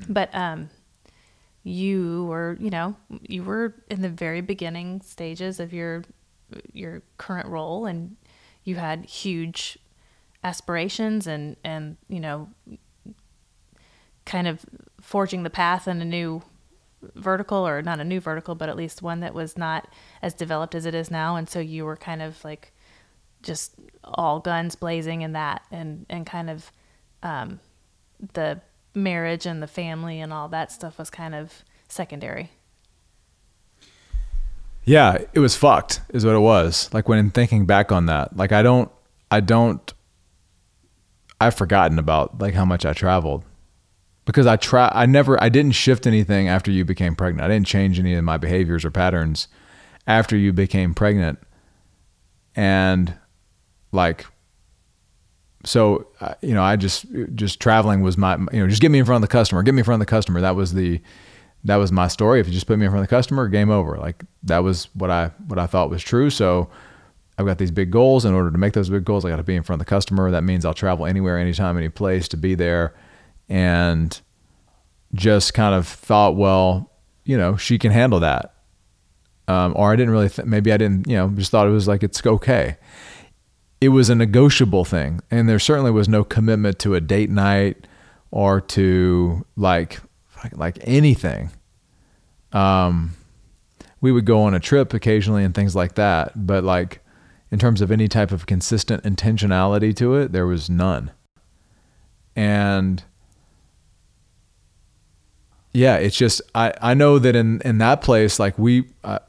But 0.07 0.33
um 0.33 0.69
you 1.63 2.23
were, 2.25 2.55
you 2.61 2.69
know, 2.69 2.95
you 3.21 3.43
were 3.43 3.75
in 3.89 4.01
the 4.01 4.09
very 4.09 4.39
beginning 4.39 5.01
stages 5.01 5.59
of 5.59 5.73
your 5.73 6.03
your 6.71 7.01
current 7.17 7.47
role 7.49 7.85
and 7.85 8.15
you 8.63 8.75
had 8.75 9.05
huge 9.05 9.77
aspirations 10.43 11.27
and 11.27 11.57
and 11.63 11.97
you 12.07 12.19
know 12.19 12.49
kind 14.25 14.47
of 14.47 14.65
forging 15.01 15.43
the 15.43 15.49
path 15.49 15.87
in 15.87 16.01
a 16.01 16.05
new 16.05 16.41
vertical 17.15 17.67
or 17.67 17.81
not 17.81 17.99
a 17.99 18.03
new 18.03 18.19
vertical 18.19 18.55
but 18.55 18.69
at 18.69 18.75
least 18.75 19.01
one 19.01 19.19
that 19.19 19.33
was 19.33 19.57
not 19.57 19.87
as 20.21 20.33
developed 20.33 20.75
as 20.75 20.85
it 20.85 20.95
is 20.95 21.11
now 21.11 21.35
and 21.35 21.49
so 21.49 21.59
you 21.59 21.85
were 21.85 21.97
kind 21.97 22.21
of 22.21 22.43
like 22.43 22.73
just 23.47 23.73
all 24.03 24.39
guns 24.39 24.75
blazing 24.75 25.21
in 25.23 25.31
that 25.31 25.63
and 25.71 26.05
and 26.09 26.27
kind 26.27 26.49
of 26.51 26.71
um, 27.23 27.59
the 28.33 28.61
marriage 28.93 29.47
and 29.47 29.63
the 29.63 29.67
family 29.67 30.19
and 30.19 30.31
all 30.31 30.47
that 30.49 30.71
stuff 30.71 30.99
was 30.99 31.09
kind 31.09 31.33
of 31.33 31.63
secondary 31.87 32.51
Yeah, 34.85 35.17
it 35.33 35.39
was 35.39 35.55
fucked, 35.55 36.01
is 36.13 36.25
what 36.25 36.35
it 36.35 36.39
was. 36.39 36.89
Like 36.93 37.09
when 37.09 37.29
thinking 37.31 37.65
back 37.65 37.91
on 37.91 38.05
that, 38.05 38.37
like 38.37 38.53
I 38.53 38.61
don't, 38.61 38.89
I 39.29 39.41
don't, 39.41 39.93
I've 41.41 41.55
forgotten 41.55 41.99
about 41.99 42.39
like 42.39 42.53
how 42.53 42.63
much 42.65 42.85
I 42.85 42.93
traveled 42.93 43.43
because 44.25 44.47
I 44.47 44.55
try, 44.55 44.89
I 44.93 45.05
never, 45.05 45.41
I 45.43 45.49
didn't 45.49 45.73
shift 45.73 46.07
anything 46.07 46.47
after 46.47 46.71
you 46.71 46.85
became 46.85 47.15
pregnant. 47.15 47.43
I 47.43 47.53
didn't 47.53 47.67
change 47.67 47.99
any 47.99 48.13
of 48.15 48.23
my 48.23 48.37
behaviors 48.37 48.85
or 48.85 48.91
patterns 48.91 49.49
after 50.07 50.37
you 50.37 50.53
became 50.53 50.93
pregnant. 50.93 51.39
And 52.55 53.15
like, 53.91 54.25
so, 55.63 56.07
uh, 56.21 56.33
you 56.41 56.53
know, 56.53 56.63
I 56.63 56.75
just, 56.75 57.05
just 57.35 57.59
traveling 57.59 58.01
was 58.01 58.17
my, 58.17 58.37
you 58.51 58.59
know, 58.59 58.67
just 58.67 58.81
get 58.81 58.91
me 58.91 58.99
in 58.99 59.05
front 59.05 59.23
of 59.23 59.29
the 59.29 59.31
customer, 59.31 59.63
get 59.63 59.73
me 59.73 59.79
in 59.79 59.85
front 59.85 60.01
of 60.01 60.07
the 60.07 60.09
customer. 60.09 60.41
That 60.41 60.55
was 60.55 60.73
the, 60.73 61.01
that 61.63 61.77
was 61.77 61.91
my 61.91 62.07
story. 62.07 62.39
If 62.39 62.47
you 62.47 62.53
just 62.53 62.67
put 62.67 62.79
me 62.79 62.85
in 62.85 62.91
front 62.91 63.03
of 63.03 63.09
the 63.09 63.15
customer, 63.15 63.47
game 63.47 63.69
over. 63.69 63.97
Like 63.97 64.23
that 64.43 64.59
was 64.59 64.85
what 64.93 65.09
I 65.09 65.31
what 65.47 65.59
I 65.59 65.65
thought 65.65 65.89
was 65.89 66.01
true. 66.01 66.29
So 66.29 66.69
I've 67.37 67.45
got 67.45 67.57
these 67.57 67.71
big 67.71 67.91
goals. 67.91 68.25
In 68.25 68.33
order 68.33 68.51
to 68.51 68.57
make 68.57 68.73
those 68.73 68.89
big 68.89 69.03
goals, 69.03 69.25
I 69.25 69.29
got 69.29 69.37
to 69.37 69.43
be 69.43 69.55
in 69.55 69.63
front 69.63 69.81
of 69.81 69.85
the 69.85 69.89
customer. 69.89 70.31
That 70.31 70.43
means 70.43 70.65
I'll 70.65 70.73
travel 70.73 71.05
anywhere, 71.05 71.37
anytime, 71.37 71.77
any 71.77 71.89
place 71.89 72.27
to 72.29 72.37
be 72.37 72.55
there. 72.55 72.95
And 73.49 74.19
just 75.13 75.53
kind 75.53 75.75
of 75.75 75.87
thought, 75.87 76.35
well, 76.35 76.91
you 77.25 77.37
know, 77.37 77.57
she 77.57 77.77
can 77.77 77.91
handle 77.91 78.19
that. 78.21 78.53
Um, 79.47 79.73
or 79.75 79.91
I 79.91 79.95
didn't 79.95 80.11
really, 80.11 80.29
th- 80.29 80.45
maybe 80.45 80.71
I 80.71 80.77
didn't, 80.77 81.07
you 81.07 81.15
know, 81.15 81.29
just 81.29 81.51
thought 81.51 81.67
it 81.67 81.71
was 81.71 81.87
like, 81.87 82.03
it's 82.03 82.25
okay. 82.25 82.77
It 83.79 83.89
was 83.89 84.09
a 84.09 84.15
negotiable 84.15 84.85
thing. 84.85 85.21
And 85.29 85.47
there 85.47 85.59
certainly 85.59 85.91
was 85.91 86.09
no 86.09 86.23
commitment 86.23 86.79
to 86.79 86.95
a 86.95 87.01
date 87.01 87.29
night 87.29 87.87
or 88.31 88.61
to 88.61 89.45
like, 89.55 89.99
like 90.53 90.77
anything. 90.81 91.51
Um, 92.51 93.15
we 94.01 94.11
would 94.11 94.25
go 94.25 94.43
on 94.43 94.53
a 94.53 94.59
trip 94.59 94.93
occasionally 94.93 95.43
and 95.43 95.53
things 95.53 95.75
like 95.75 95.95
that, 95.95 96.47
but 96.47 96.63
like 96.63 97.01
in 97.51 97.59
terms 97.59 97.81
of 97.81 97.91
any 97.91 98.07
type 98.07 98.31
of 98.31 98.45
consistent 98.45 99.03
intentionality 99.03 99.95
to 99.97 100.15
it, 100.15 100.31
there 100.31 100.45
was 100.45 100.69
none. 100.69 101.11
And 102.35 103.03
yeah, 105.73 105.97
it's 105.97 106.15
just 106.15 106.41
I 106.55 106.73
I 106.81 106.93
know 106.93 107.19
that 107.19 107.35
in 107.35 107.61
in 107.61 107.77
that 107.79 108.01
place, 108.01 108.39
like 108.39 108.57
we. 108.57 108.85
Uh, 109.03 109.19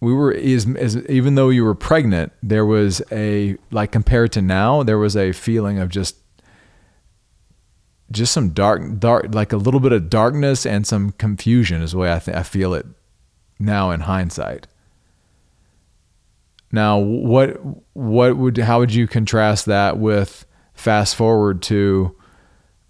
we 0.00 0.12
were 0.12 0.30
is, 0.30 0.66
is 0.66 0.96
even 1.08 1.34
though 1.34 1.48
you 1.48 1.64
were 1.64 1.74
pregnant, 1.74 2.32
there 2.42 2.64
was 2.64 3.02
a 3.10 3.56
like 3.70 3.92
compared 3.92 4.32
to 4.32 4.42
now, 4.42 4.82
there 4.82 4.98
was 4.98 5.16
a 5.16 5.32
feeling 5.32 5.78
of 5.78 5.88
just 5.88 6.16
just 8.10 8.32
some 8.32 8.50
dark, 8.50 8.98
dark, 8.98 9.34
like 9.34 9.52
a 9.52 9.56
little 9.56 9.80
bit 9.80 9.92
of 9.92 10.08
darkness 10.08 10.64
and 10.64 10.86
some 10.86 11.12
confusion 11.12 11.82
is 11.82 11.92
the 11.92 11.98
way 11.98 12.12
I 12.12 12.18
think 12.18 12.36
I 12.36 12.42
feel 12.42 12.74
it 12.74 12.86
now 13.58 13.90
in 13.90 14.00
hindsight. 14.00 14.66
Now, 16.70 16.98
what, 16.98 17.58
what 17.94 18.36
would, 18.36 18.58
how 18.58 18.78
would 18.78 18.92
you 18.92 19.06
contrast 19.06 19.66
that 19.66 19.98
with 19.98 20.46
fast 20.74 21.16
forward 21.16 21.62
to, 21.62 22.16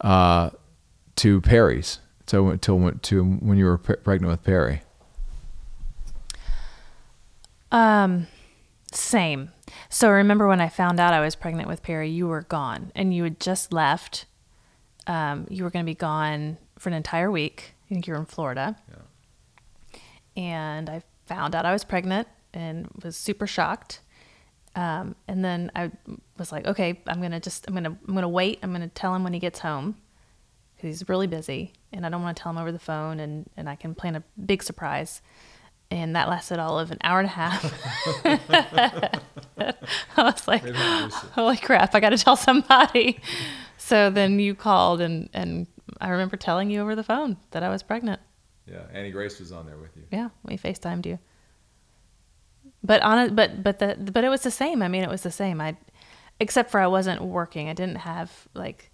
uh, 0.00 0.50
to 1.17 1.41
Perry's? 1.41 2.00
So 2.27 2.57
to, 2.57 2.91
to 2.91 3.25
when 3.25 3.57
you 3.59 3.65
were 3.65 3.79
pregnant 3.79 4.31
with 4.31 4.45
Perry. 4.45 4.83
Um, 7.70 8.26
same. 8.92 9.50
So 9.88 10.10
remember 10.10 10.48
when 10.48 10.60
I 10.60 10.68
found 10.68 10.98
out 10.98 11.12
I 11.12 11.20
was 11.20 11.34
pregnant 11.37 11.68
with 11.68 11.82
Perry, 11.82 12.08
you 12.08 12.26
were 12.26 12.42
gone 12.42 12.92
and 12.94 13.12
you 13.14 13.25
had 13.25 13.40
just 13.40 13.72
left 13.72 14.26
um, 15.08 15.46
you 15.48 15.64
were 15.64 15.70
going 15.70 15.84
to 15.84 15.90
be 15.90 15.94
gone 15.94 16.58
for 16.78 16.90
an 16.90 16.94
entire 16.94 17.30
week. 17.30 17.75
I 17.87 17.88
think 17.88 18.06
you 18.06 18.12
were 18.12 18.20
in 18.20 18.26
Florida. 18.26 18.76
Yeah. 18.88 20.00
And 20.37 20.90
I 20.90 21.02
found 21.26 21.54
out 21.54 21.64
I 21.64 21.72
was 21.72 21.82
pregnant 21.82 22.28
and 22.52 22.88
was 23.02 23.16
super 23.16 23.46
shocked. 23.46 24.00
Um, 24.76 25.16
and 25.26 25.44
then 25.44 25.72
I 25.75 25.90
was 26.38 26.52
like, 26.52 26.66
okay, 26.66 27.00
I'm 27.06 27.20
gonna 27.20 27.40
just, 27.40 27.66
I'm 27.66 27.75
gonna, 27.75 27.96
I'm 28.06 28.14
gonna 28.14 28.28
wait. 28.28 28.60
I'm 28.62 28.70
gonna 28.70 28.88
tell 28.88 29.12
him 29.14 29.25
when 29.25 29.32
he 29.32 29.40
gets 29.40 29.58
home 29.58 29.96
because 30.76 30.98
he's 31.00 31.08
really 31.08 31.26
busy, 31.26 31.72
and 31.92 32.06
I 32.06 32.10
don't 32.10 32.22
want 32.22 32.37
to 32.37 32.42
tell 32.42 32.50
him 32.50 32.58
over 32.58 32.70
the 32.70 32.78
phone, 32.78 33.18
and 33.18 33.50
and 33.56 33.68
I 33.68 33.75
can 33.75 33.96
plan 33.96 34.14
a 34.14 34.22
big 34.44 34.62
surprise. 34.62 35.20
And 35.90 36.14
that 36.16 36.28
lasted 36.28 36.59
all 36.59 36.78
of 36.78 36.90
an 36.90 36.99
hour 37.02 37.18
and 37.21 37.28
a 37.28 37.33
half. 37.33 37.64
I 40.16 40.23
was 40.23 40.47
like, 40.47 40.62
holy 41.33 41.57
crap, 41.57 41.95
I 41.95 42.00
got 42.00 42.11
to 42.11 42.18
tell 42.18 42.37
somebody. 42.37 43.21
So 43.78 44.11
then 44.11 44.38
you 44.38 44.54
called 44.54 45.00
and 45.00 45.30
and 45.33 45.66
I 46.00 46.09
remember 46.09 46.37
telling 46.37 46.71
you 46.71 46.83
over 46.83 46.95
the 46.95 47.02
phone 47.02 47.38
that 47.52 47.62
I 47.62 47.71
was 47.71 47.83
pregnant. 47.83 48.21
Yeah, 48.66 48.83
Annie 48.92 49.11
Grace 49.11 49.40
was 49.40 49.50
on 49.50 49.66
there 49.66 49.78
with 49.78 49.97
you. 49.97 50.04
Yeah, 50.12 50.28
we 50.45 50.59
FaceTimed 50.59 51.07
you. 51.07 51.18
But 52.83 53.02
on 53.02 53.18
it, 53.18 53.37
but 53.37 53.62
but 53.62 53.78
the 53.78 53.97
but 54.12 54.25
it 54.25 54.28
was 54.28 54.42
the 54.42 54.50
same. 54.50 54.83
I 54.83 54.88
mean, 54.88 55.02
it 55.02 55.09
was 55.09 55.23
the 55.23 55.30
same. 55.30 55.61
I, 55.61 55.76
except 56.38 56.71
for 56.71 56.80
I 56.80 56.87
wasn't 56.87 57.23
working. 57.23 57.68
I 57.68 57.73
didn't 57.73 57.97
have 57.97 58.47
like 58.54 58.90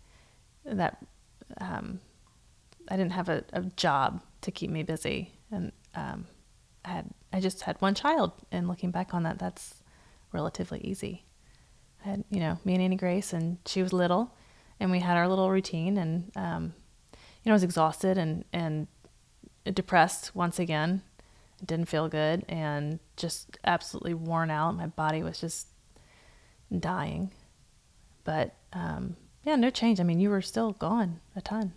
that. 0.64 1.04
Um, 1.58 2.00
I 2.88 2.96
didn't 2.96 3.12
have 3.12 3.28
a, 3.28 3.44
a 3.52 3.62
job 3.62 4.22
to 4.42 4.50
keep 4.50 4.70
me 4.70 4.82
busy, 4.82 5.32
and 5.50 5.72
um, 5.94 6.26
had 6.84 7.10
I 7.32 7.40
just 7.40 7.62
had 7.62 7.80
one 7.80 7.94
child. 7.94 8.32
And 8.52 8.68
looking 8.68 8.90
back 8.90 9.14
on 9.14 9.22
that, 9.24 9.38
that's 9.38 9.74
relatively 10.32 10.80
easy. 10.80 11.24
I 12.04 12.10
had 12.10 12.24
you 12.30 12.40
know 12.40 12.58
me 12.64 12.74
and 12.74 12.82
Annie 12.82 12.96
Grace, 12.96 13.32
and 13.32 13.58
she 13.66 13.82
was 13.82 13.92
little, 13.92 14.34
and 14.80 14.90
we 14.90 15.00
had 15.00 15.16
our 15.16 15.28
little 15.28 15.50
routine 15.50 15.98
and 15.98 16.30
um, 16.36 16.74
you 17.12 17.46
know 17.46 17.52
I 17.52 17.54
was 17.54 17.62
exhausted 17.62 18.18
and 18.18 18.44
and 18.52 18.86
depressed 19.72 20.34
once 20.34 20.58
again 20.58 21.02
It 21.60 21.66
didn't 21.66 21.86
feel 21.86 22.08
good 22.08 22.44
and 22.48 22.98
just 23.16 23.56
absolutely 23.64 24.14
worn 24.14 24.50
out 24.50 24.72
my 24.72 24.86
body 24.86 25.22
was 25.22 25.40
just 25.40 25.68
dying 26.78 27.30
but 28.24 28.54
um, 28.72 29.16
yeah 29.44 29.56
no 29.56 29.70
change 29.70 30.00
i 30.00 30.02
mean 30.02 30.20
you 30.20 30.28
were 30.28 30.42
still 30.42 30.72
gone 30.72 31.20
a 31.34 31.40
ton 31.40 31.72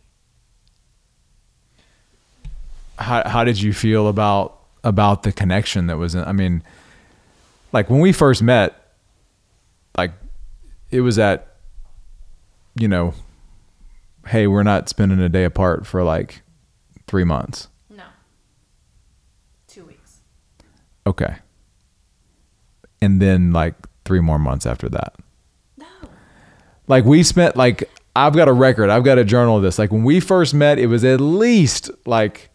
how, 2.99 3.27
how 3.29 3.43
did 3.45 3.61
you 3.61 3.71
feel 3.71 4.07
about 4.07 4.56
about 4.87 5.23
the 5.23 5.31
connection 5.31 5.87
that 5.87 5.97
was 5.97 6.15
in, 6.15 6.23
i 6.23 6.31
mean 6.31 6.63
like 7.73 7.89
when 7.89 7.99
we 7.99 8.11
first 8.11 8.41
met 8.41 8.93
like 9.97 10.11
it 10.91 11.01
was 11.01 11.19
at 11.19 11.57
you 12.79 12.87
know, 12.87 13.13
hey, 14.27 14.47
we're 14.47 14.63
not 14.63 14.89
spending 14.89 15.19
a 15.19 15.29
day 15.29 15.43
apart 15.43 15.85
for 15.85 16.03
like 16.03 16.41
three 17.07 17.23
months. 17.23 17.69
No. 17.89 18.03
Two 19.67 19.85
weeks. 19.85 20.19
Okay. 21.05 21.37
And 23.01 23.21
then 23.21 23.51
like 23.51 23.75
three 24.05 24.19
more 24.19 24.39
months 24.39 24.65
after 24.65 24.89
that. 24.89 25.15
No. 25.77 25.85
Like 26.87 27.05
we 27.05 27.23
spent 27.23 27.55
like 27.55 27.89
I've 28.15 28.35
got 28.35 28.47
a 28.47 28.53
record. 28.53 28.89
I've 28.89 29.03
got 29.03 29.17
a 29.17 29.23
journal 29.23 29.57
of 29.57 29.63
this. 29.63 29.77
Like 29.77 29.91
when 29.91 30.03
we 30.03 30.19
first 30.19 30.53
met, 30.53 30.79
it 30.79 30.87
was 30.87 31.03
at 31.03 31.21
least 31.21 31.91
like 32.05 32.49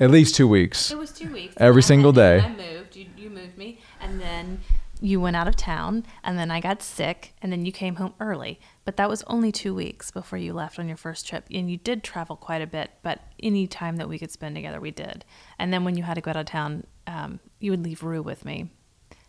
at 0.00 0.10
least 0.10 0.34
two 0.34 0.48
weeks. 0.48 0.90
It 0.90 0.98
was 0.98 1.12
two 1.12 1.32
weeks. 1.32 1.54
Every 1.58 1.82
single 1.82 2.12
day. 2.12 2.40
I 2.40 2.48
moved. 2.48 2.96
You, 2.96 3.06
you 3.16 3.30
moved 3.30 3.56
me, 3.58 3.80
and 4.00 4.20
then 4.20 4.60
you 5.00 5.20
went 5.20 5.36
out 5.36 5.46
of 5.46 5.56
town, 5.56 6.04
and 6.24 6.38
then 6.38 6.50
I 6.50 6.60
got 6.60 6.82
sick, 6.82 7.34
and 7.40 7.52
then 7.52 7.64
you 7.64 7.72
came 7.72 7.96
home 7.96 8.14
early. 8.20 8.58
But 8.84 8.96
that 8.96 9.08
was 9.08 9.22
only 9.26 9.52
two 9.52 9.74
weeks 9.74 10.10
before 10.10 10.38
you 10.38 10.52
left 10.52 10.78
on 10.78 10.88
your 10.88 10.96
first 10.96 11.28
trip. 11.28 11.46
And 11.50 11.70
you 11.70 11.76
did 11.76 12.02
travel 12.02 12.36
quite 12.36 12.62
a 12.62 12.66
bit, 12.66 12.90
but 13.02 13.20
any 13.42 13.66
time 13.66 13.96
that 13.96 14.08
we 14.08 14.18
could 14.18 14.30
spend 14.30 14.54
together, 14.54 14.80
we 14.80 14.90
did. 14.90 15.24
And 15.58 15.72
then 15.72 15.84
when 15.84 15.96
you 15.96 16.02
had 16.02 16.14
to 16.14 16.20
go 16.20 16.30
out 16.30 16.36
of 16.36 16.46
town, 16.46 16.84
um, 17.06 17.40
you 17.60 17.70
would 17.70 17.84
leave 17.84 18.02
Rue 18.02 18.22
with 18.22 18.44
me 18.44 18.70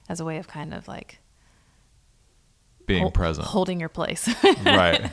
as 0.08 0.20
a 0.20 0.26
way 0.26 0.38
of 0.38 0.48
kind 0.48 0.74
of 0.74 0.88
like 0.88 1.20
being 2.86 3.04
hol- 3.04 3.12
present, 3.12 3.48
holding 3.48 3.80
your 3.80 3.90
place. 3.90 4.28
right. 4.66 5.12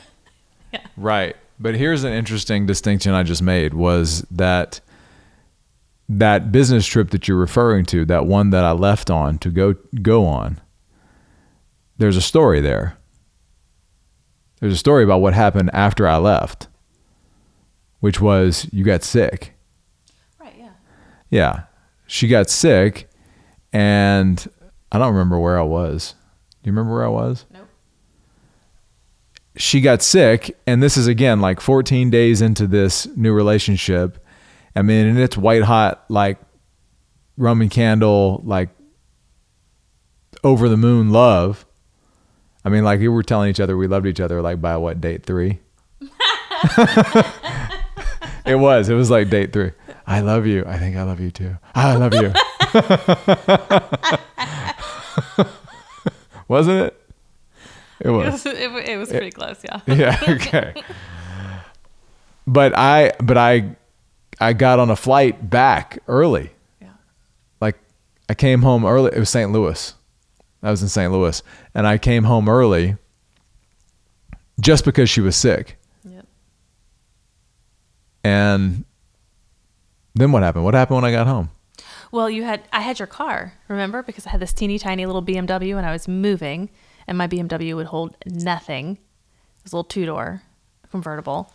Yeah. 0.73 0.79
Right. 0.97 1.35
But 1.59 1.75
here's 1.75 2.03
an 2.03 2.13
interesting 2.13 2.65
distinction 2.65 3.13
I 3.13 3.23
just 3.23 3.41
made 3.41 3.73
was 3.73 4.25
that 4.31 4.81
that 6.09 6.51
business 6.51 6.85
trip 6.85 7.09
that 7.11 7.27
you're 7.27 7.37
referring 7.37 7.85
to, 7.87 8.05
that 8.05 8.25
one 8.25 8.49
that 8.51 8.63
I 8.63 8.71
left 8.71 9.09
on 9.09 9.37
to 9.39 9.49
go 9.49 9.73
go 10.01 10.25
on, 10.25 10.61
there's 11.97 12.17
a 12.17 12.21
story 12.21 12.61
there. 12.61 12.97
There's 14.59 14.73
a 14.73 14.77
story 14.77 15.03
about 15.03 15.21
what 15.21 15.33
happened 15.33 15.69
after 15.73 16.07
I 16.07 16.17
left, 16.17 16.67
which 17.99 18.19
was 18.19 18.67
you 18.71 18.83
got 18.83 19.03
sick. 19.03 19.53
Right. 20.39 20.55
Yeah. 20.57 20.71
Yeah. 21.29 21.63
She 22.07 22.27
got 22.27 22.49
sick 22.49 23.09
and 23.73 24.47
I 24.91 24.97
don't 24.97 25.13
remember 25.13 25.37
where 25.37 25.59
I 25.59 25.63
was. 25.63 26.15
Do 26.63 26.69
you 26.69 26.71
remember 26.71 26.93
where 26.93 27.05
I 27.05 27.09
was? 27.09 27.45
Nope. 27.53 27.67
She 29.57 29.81
got 29.81 30.01
sick 30.01 30.57
and 30.65 30.81
this 30.81 30.97
is 30.97 31.07
again 31.07 31.39
like 31.41 31.59
14 31.59 32.09
days 32.09 32.41
into 32.41 32.65
this 32.65 33.05
new 33.15 33.33
relationship. 33.33 34.23
I 34.77 34.81
mean, 34.83 35.07
and 35.07 35.17
it's 35.19 35.35
white 35.35 35.63
hot 35.63 36.05
like 36.09 36.37
Roman 37.35 37.67
candle 37.69 38.41
like 38.45 38.69
over 40.43 40.69
the 40.69 40.77
moon 40.77 41.09
love. 41.11 41.65
I 42.63 42.69
mean, 42.69 42.83
like 42.83 42.99
we 42.99 43.07
were 43.07 43.23
telling 43.23 43.49
each 43.49 43.59
other 43.59 43.75
we 43.77 43.87
loved 43.87 44.05
each 44.05 44.19
other 44.19 44.41
like 44.41 44.61
by 44.61 44.77
what 44.77 45.01
date 45.01 45.25
3? 45.25 45.59
it 48.45 48.55
was. 48.55 48.89
It 48.89 48.93
was 48.93 49.09
like 49.09 49.29
date 49.29 49.51
3. 49.53 49.71
I 50.05 50.19
love 50.21 50.45
you. 50.45 50.63
I 50.67 50.77
think 50.77 50.95
I 50.95 51.03
love 51.03 51.19
you 51.19 51.31
too. 51.31 51.57
Ah, 51.75 51.93
I 51.93 51.95
love 51.95 52.13
you. 52.13 52.31
Wasn't 56.47 56.77
it? 56.81 57.01
It 57.99 58.07
It 58.07 58.11
was. 58.11 58.33
was, 58.33 58.45
it, 58.45 58.71
it 58.89 58.97
was 58.97 59.09
pretty 59.09 59.31
close. 59.31 59.59
Yeah. 59.63 59.81
Yeah, 59.87 60.17
okay. 60.29 60.73
But 62.45 62.77
I 62.77 63.11
but 63.21 63.37
I 63.37 63.75
I 64.39 64.53
got 64.53 64.79
on 64.79 64.89
a 64.89 64.95
flight 64.95 65.49
back 65.49 65.99
early. 66.07 66.51
Yeah. 66.81 66.89
Like 67.59 67.77
I 68.29 68.33
came 68.33 68.61
home 68.61 68.85
early. 68.85 69.11
It 69.13 69.19
was 69.19 69.29
St. 69.29 69.51
Louis. 69.51 69.93
I 70.63 70.71
was 70.71 70.81
in 70.81 70.89
St. 70.89 71.11
Louis 71.11 71.41
and 71.73 71.87
I 71.87 71.97
came 71.97 72.23
home 72.23 72.49
early 72.49 72.97
just 74.59 74.85
because 74.85 75.09
she 75.09 75.21
was 75.21 75.35
sick. 75.35 75.77
Yep. 76.03 76.25
And 78.23 78.85
then 80.15 80.31
what 80.31 80.43
happened? 80.43 80.65
What 80.65 80.73
happened 80.73 80.95
when 80.95 81.05
I 81.05 81.11
got 81.11 81.27
home? 81.27 81.49
Well, 82.11 82.29
you 82.29 82.43
had 82.43 82.63
I 82.71 82.81
had 82.81 82.99
your 82.99 83.07
car, 83.07 83.53
remember? 83.67 84.01
Because 84.01 84.25
I 84.25 84.31
had 84.31 84.39
this 84.39 84.53
teeny 84.53 84.79
tiny 84.79 85.05
little 85.05 85.23
BMW 85.23 85.77
and 85.77 85.85
I 85.85 85.91
was 85.91 86.07
moving 86.07 86.69
and 87.05 87.17
my 87.17 87.27
BMW 87.27 87.75
would 87.75 87.87
hold 87.87 88.15
nothing. 88.25 88.91
It 88.91 89.63
was 89.63 89.73
a 89.73 89.75
little 89.75 89.83
two 89.83 90.05
door 90.05 90.41
convertible. 90.89 91.51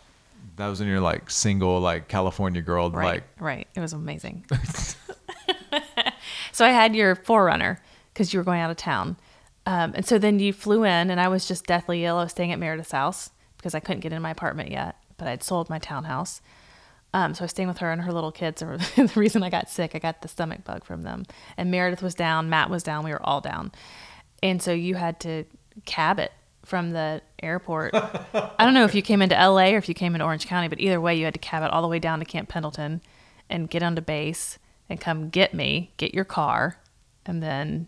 That 0.55 0.67
was 0.67 0.79
when 0.79 0.89
you're 0.89 0.99
like 1.01 1.29
single, 1.29 1.79
like 1.79 2.07
California 2.07 2.61
girl, 2.61 2.91
Right. 2.91 3.05
like 3.05 3.23
right. 3.39 3.67
It 3.75 3.79
was 3.79 3.93
amazing. 3.93 4.45
so 6.51 6.65
I 6.65 6.69
had 6.69 6.95
your 6.95 7.15
4Runner 7.15 7.77
because 8.13 8.33
you 8.33 8.39
were 8.39 8.43
going 8.43 8.61
out 8.61 8.71
of 8.71 8.77
town. 8.77 9.17
Um, 9.65 9.93
and 9.95 10.05
so 10.05 10.17
then 10.19 10.39
you 10.39 10.53
flew 10.53 10.83
in 10.83 11.09
and 11.09 11.19
I 11.19 11.27
was 11.27 11.47
just 11.47 11.65
deathly 11.65 12.05
ill. 12.05 12.17
I 12.17 12.23
was 12.23 12.31
staying 12.31 12.51
at 12.51 12.59
Meredith's 12.59 12.91
house 12.91 13.31
because 13.57 13.73
I 13.73 13.79
couldn't 13.79 14.01
get 14.01 14.13
in 14.13 14.21
my 14.21 14.31
apartment 14.31 14.71
yet, 14.71 14.97
but 15.17 15.27
I'd 15.27 15.43
sold 15.43 15.69
my 15.69 15.79
townhouse. 15.79 16.41
Um, 17.13 17.33
so 17.33 17.41
I 17.41 17.45
was 17.45 17.51
staying 17.51 17.69
with 17.69 17.77
her 17.77 17.91
and 17.91 18.01
her 18.01 18.11
little 18.11 18.31
kids. 18.31 18.61
The 18.95 19.11
reason 19.15 19.43
I 19.43 19.49
got 19.49 19.69
sick, 19.69 19.95
I 19.95 19.99
got 19.99 20.21
the 20.21 20.27
stomach 20.27 20.63
bug 20.63 20.83
from 20.83 21.03
them. 21.03 21.25
And 21.57 21.71
Meredith 21.71 22.01
was 22.01 22.15
down, 22.15 22.49
Matt 22.49 22.69
was 22.69 22.83
down, 22.83 23.05
we 23.05 23.11
were 23.11 23.25
all 23.25 23.41
down. 23.41 23.71
And 24.41 24.61
so 24.61 24.73
you 24.73 24.95
had 24.95 25.19
to 25.21 25.45
cab 25.85 26.19
it 26.19 26.31
from 26.65 26.91
the 26.91 27.21
airport. 27.41 27.93
I 28.33 28.51
don't 28.59 28.73
know 28.73 28.85
if 28.85 28.95
you 28.95 29.01
came 29.01 29.21
into 29.21 29.35
LA 29.35 29.71
or 29.71 29.77
if 29.77 29.87
you 29.89 29.93
came 29.95 30.15
into 30.15 30.25
Orange 30.25 30.47
County, 30.47 30.67
but 30.67 30.79
either 30.79 30.99
way, 31.01 31.15
you 31.15 31.25
had 31.25 31.33
to 31.33 31.39
cab 31.39 31.63
it 31.63 31.71
all 31.71 31.81
the 31.81 31.87
way 31.87 31.99
down 31.99 32.19
to 32.19 32.25
Camp 32.25 32.49
Pendleton 32.49 33.01
and 33.49 33.69
get 33.69 33.83
onto 33.83 34.01
base 34.01 34.57
and 34.89 34.99
come 34.99 35.29
get 35.29 35.53
me, 35.53 35.91
get 35.97 36.13
your 36.13 36.25
car, 36.25 36.77
and 37.25 37.41
then 37.43 37.87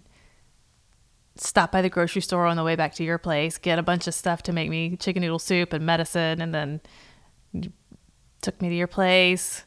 stop 1.37 1.71
by 1.71 1.81
the 1.81 1.89
grocery 1.89 2.21
store 2.21 2.45
on 2.45 2.55
the 2.57 2.63
way 2.63 2.75
back 2.75 2.93
to 2.95 3.03
your 3.03 3.17
place, 3.17 3.57
get 3.57 3.77
a 3.79 3.83
bunch 3.83 4.07
of 4.07 4.13
stuff 4.13 4.41
to 4.43 4.53
make 4.53 4.69
me 4.69 4.95
chicken 4.97 5.21
noodle 5.21 5.39
soup 5.39 5.73
and 5.73 5.85
medicine, 5.85 6.41
and 6.41 6.53
then 6.53 6.79
you 7.53 7.71
took 8.41 8.61
me 8.61 8.69
to 8.69 8.75
your 8.75 8.87
place, 8.87 9.63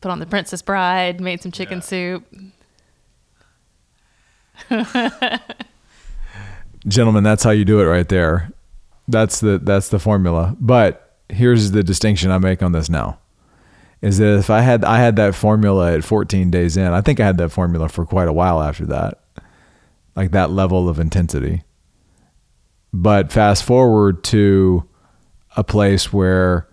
put 0.00 0.10
on 0.10 0.18
the 0.20 0.26
Princess 0.26 0.62
Bride, 0.62 1.20
made 1.20 1.42
some 1.42 1.52
chicken 1.52 1.78
Yeah. 1.78 1.82
soup. 1.82 2.24
gentlemen 6.88 7.24
that's 7.24 7.42
how 7.42 7.50
you 7.50 7.64
do 7.64 7.80
it 7.80 7.84
right 7.84 8.08
there. 8.08 8.50
That's 9.08 9.40
the 9.40 9.58
that's 9.58 9.88
the 9.88 9.98
formula. 9.98 10.56
But 10.58 11.18
here's 11.28 11.72
the 11.72 11.82
distinction 11.82 12.30
i 12.30 12.38
make 12.38 12.62
on 12.62 12.70
this 12.70 12.88
now 12.88 13.18
is 14.00 14.18
that 14.18 14.38
if 14.38 14.48
i 14.48 14.60
had 14.60 14.84
i 14.84 14.98
had 14.98 15.16
that 15.16 15.34
formula 15.34 15.92
at 15.92 16.04
14 16.04 16.52
days 16.52 16.76
in 16.76 16.92
i 16.92 17.00
think 17.00 17.18
i 17.18 17.26
had 17.26 17.36
that 17.36 17.48
formula 17.48 17.88
for 17.88 18.06
quite 18.06 18.28
a 18.28 18.32
while 18.32 18.62
after 18.62 18.86
that 18.86 19.18
like 20.16 20.30
that 20.30 20.50
level 20.50 20.88
of 20.88 20.98
intensity. 20.98 21.62
But 22.92 23.30
fast 23.30 23.62
forward 23.62 24.24
to 24.24 24.88
a 25.56 25.62
place 25.62 26.12
where 26.12 26.66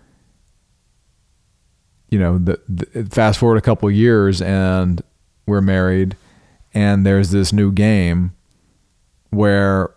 you 2.09 2.17
know 2.17 2.37
the, 2.37 2.61
the 2.69 3.05
fast 3.05 3.39
forward 3.39 3.57
a 3.57 3.61
couple 3.61 3.89
years 3.91 4.41
and 4.41 5.01
we're 5.45 5.61
married 5.61 6.15
and 6.73 7.05
there's 7.05 7.31
this 7.31 7.51
new 7.51 7.71
game 7.71 8.33
where 9.31 9.93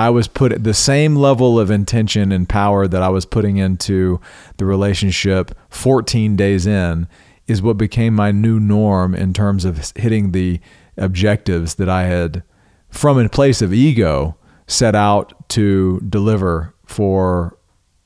I 0.00 0.08
was 0.08 0.28
put 0.28 0.50
at 0.50 0.64
the 0.64 0.72
same 0.72 1.14
level 1.14 1.60
of 1.60 1.70
intention 1.70 2.32
and 2.32 2.48
power 2.48 2.88
that 2.88 3.02
I 3.02 3.10
was 3.10 3.26
putting 3.26 3.58
into 3.58 4.18
the 4.56 4.64
relationship 4.64 5.54
14 5.68 6.36
days 6.36 6.66
in 6.66 7.06
is 7.46 7.60
what 7.60 7.76
became 7.76 8.14
my 8.14 8.32
new 8.32 8.58
norm 8.58 9.14
in 9.14 9.34
terms 9.34 9.66
of 9.66 9.92
hitting 9.96 10.32
the 10.32 10.58
objectives 10.96 11.74
that 11.74 11.90
I 11.90 12.04
had 12.04 12.42
from 12.88 13.18
a 13.18 13.28
place 13.28 13.60
of 13.60 13.74
ego 13.74 14.38
set 14.66 14.94
out 14.94 15.34
to 15.50 16.00
deliver 16.08 16.74
for 16.86 17.58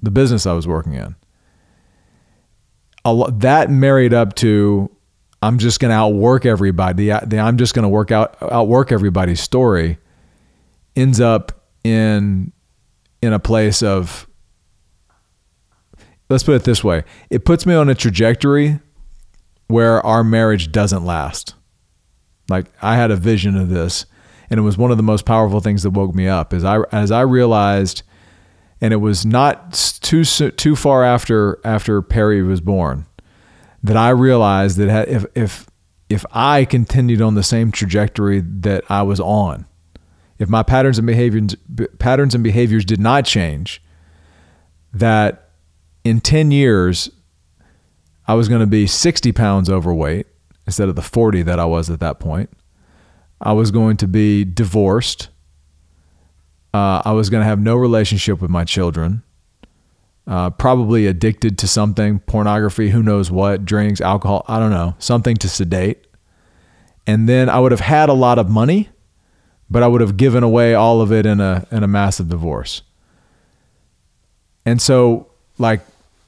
the 0.03 0.11
business 0.11 0.47
I 0.47 0.53
was 0.53 0.67
working 0.67 0.95
in. 0.95 1.15
That 3.05 3.71
married 3.71 4.13
up 4.13 4.35
to 4.37 4.91
I'm 5.41 5.59
just 5.59 5.79
going 5.79 5.91
to 5.91 5.97
outwork 5.97 6.45
everybody. 6.45 7.11
The, 7.11 7.21
the 7.25 7.39
I'm 7.39 7.57
just 7.57 7.73
going 7.73 7.85
to 7.85 7.89
work 7.89 8.11
out 8.11 8.37
outwork 8.43 8.91
everybody's 8.91 9.41
story 9.41 9.99
ends 10.97 11.21
up 11.21 11.61
in 11.85 12.53
in 13.23 13.33
a 13.33 13.39
place 13.39 13.83
of 13.83 14.27
let's 16.29 16.43
put 16.43 16.57
it 16.57 16.65
this 16.65 16.83
way. 16.83 17.05
It 17.31 17.45
puts 17.45 17.65
me 17.65 17.75
on 17.75 17.89
a 17.89 17.95
trajectory 17.95 18.81
where 19.69 20.05
our 20.05 20.25
marriage 20.25 20.73
doesn't 20.73 21.05
last. 21.05 21.55
Like 22.49 22.67
i 22.83 22.97
had 22.97 23.11
a 23.11 23.17
vision 23.17 23.57
of 23.57 23.69
this 23.71 24.07
and 24.51 24.59
it 24.59 24.63
was 24.63 24.77
one 24.77 24.91
of 24.91 24.97
the 24.97 25.03
most 25.03 25.25
powerful 25.25 25.61
things 25.61 25.83
that 25.83 25.91
woke 25.91 26.15
me 26.15 26.29
up 26.29 26.53
as 26.53 26.65
i 26.65 26.79
as 26.93 27.11
i 27.11 27.21
realized 27.21 28.03
and 28.81 28.93
it 28.93 28.99
was 28.99 29.25
not 29.25 29.73
too 30.03 30.25
too 30.25 30.77
far 30.77 31.03
after 31.03 31.59
after 31.65 32.03
perry 32.03 32.43
was 32.43 32.61
born 32.61 33.07
that 33.83 33.97
i 33.97 34.11
realized 34.11 34.77
that 34.77 35.09
if 35.09 35.25
if 35.35 35.67
if 36.09 36.25
i 36.33 36.65
continued 36.65 37.23
on 37.23 37.35
the 37.35 37.43
same 37.43 37.73
trajectory 37.73 38.41
that 38.41 38.85
i 38.91 39.03
was 39.03 39.21
on 39.21 39.67
if 40.45 40.51
my 40.51 40.63
patterns 40.63 40.99
and 40.99 41.07
behaviors 41.07 41.57
patterns 41.99 42.35
and 42.35 42.45
behaviors 42.45 42.85
did 42.85 43.01
not 43.01 43.25
change 43.25 43.83
that 44.93 45.49
in 46.05 46.21
10 46.21 46.51
years 46.51 47.09
i 48.29 48.35
was 48.35 48.47
going 48.47 48.61
to 48.61 48.67
be 48.67 48.87
60 48.87 49.33
pounds 49.33 49.71
overweight 49.71 50.27
instead 50.67 50.91
of 50.91 50.97
the 50.97 51.03
40 51.03 51.43
that 51.43 51.59
i 51.59 51.65
was 51.65 51.91
at 51.91 51.99
that 52.01 52.21
point. 52.21 52.51
I 53.41 53.53
was 53.53 53.71
going 53.71 53.99
to 53.99 54.07
be 54.07 54.45
divorced. 54.45 55.29
Uh, 56.75 57.01
i 57.05 57.13
was 57.13 57.31
going 57.31 57.41
to 57.41 57.47
have 57.47 57.59
no 57.59 57.75
relationship 57.75 58.43
with 58.43 58.51
my 58.51 58.65
children. 58.65 59.23
Uh, 60.27 60.51
probably 60.51 61.07
addicted 61.07 61.57
to 61.59 61.67
something 61.67 62.19
pornography 62.19 62.91
who 62.91 63.03
knows 63.03 63.31
what 63.31 63.65
drinks 63.65 64.01
alcohol 64.01 64.43
i 64.49 64.59
don't 64.59 64.71
know 64.71 64.95
something 64.99 65.37
to 65.37 65.49
sedate. 65.49 66.07
And 67.07 67.27
then 67.31 67.49
i 67.49 67.59
would 67.59 67.73
have 67.73 67.81
had 67.81 68.11
a 68.11 68.15
lot 68.15 68.39
of 68.39 68.51
money 68.51 68.91
but 69.75 69.83
I 69.83 69.89
would 69.89 70.03
have 70.03 70.17
given 70.17 70.45
away 70.45 70.73
all 70.73 71.01
of 71.01 71.11
it 71.11 71.27
in 71.27 71.41
a 71.41 71.67
in 71.73 71.83
a 71.83 71.89
massive 71.89 72.29
divorce. 72.29 72.83
And 74.65 74.81
so 74.81 75.27
like 75.59 75.81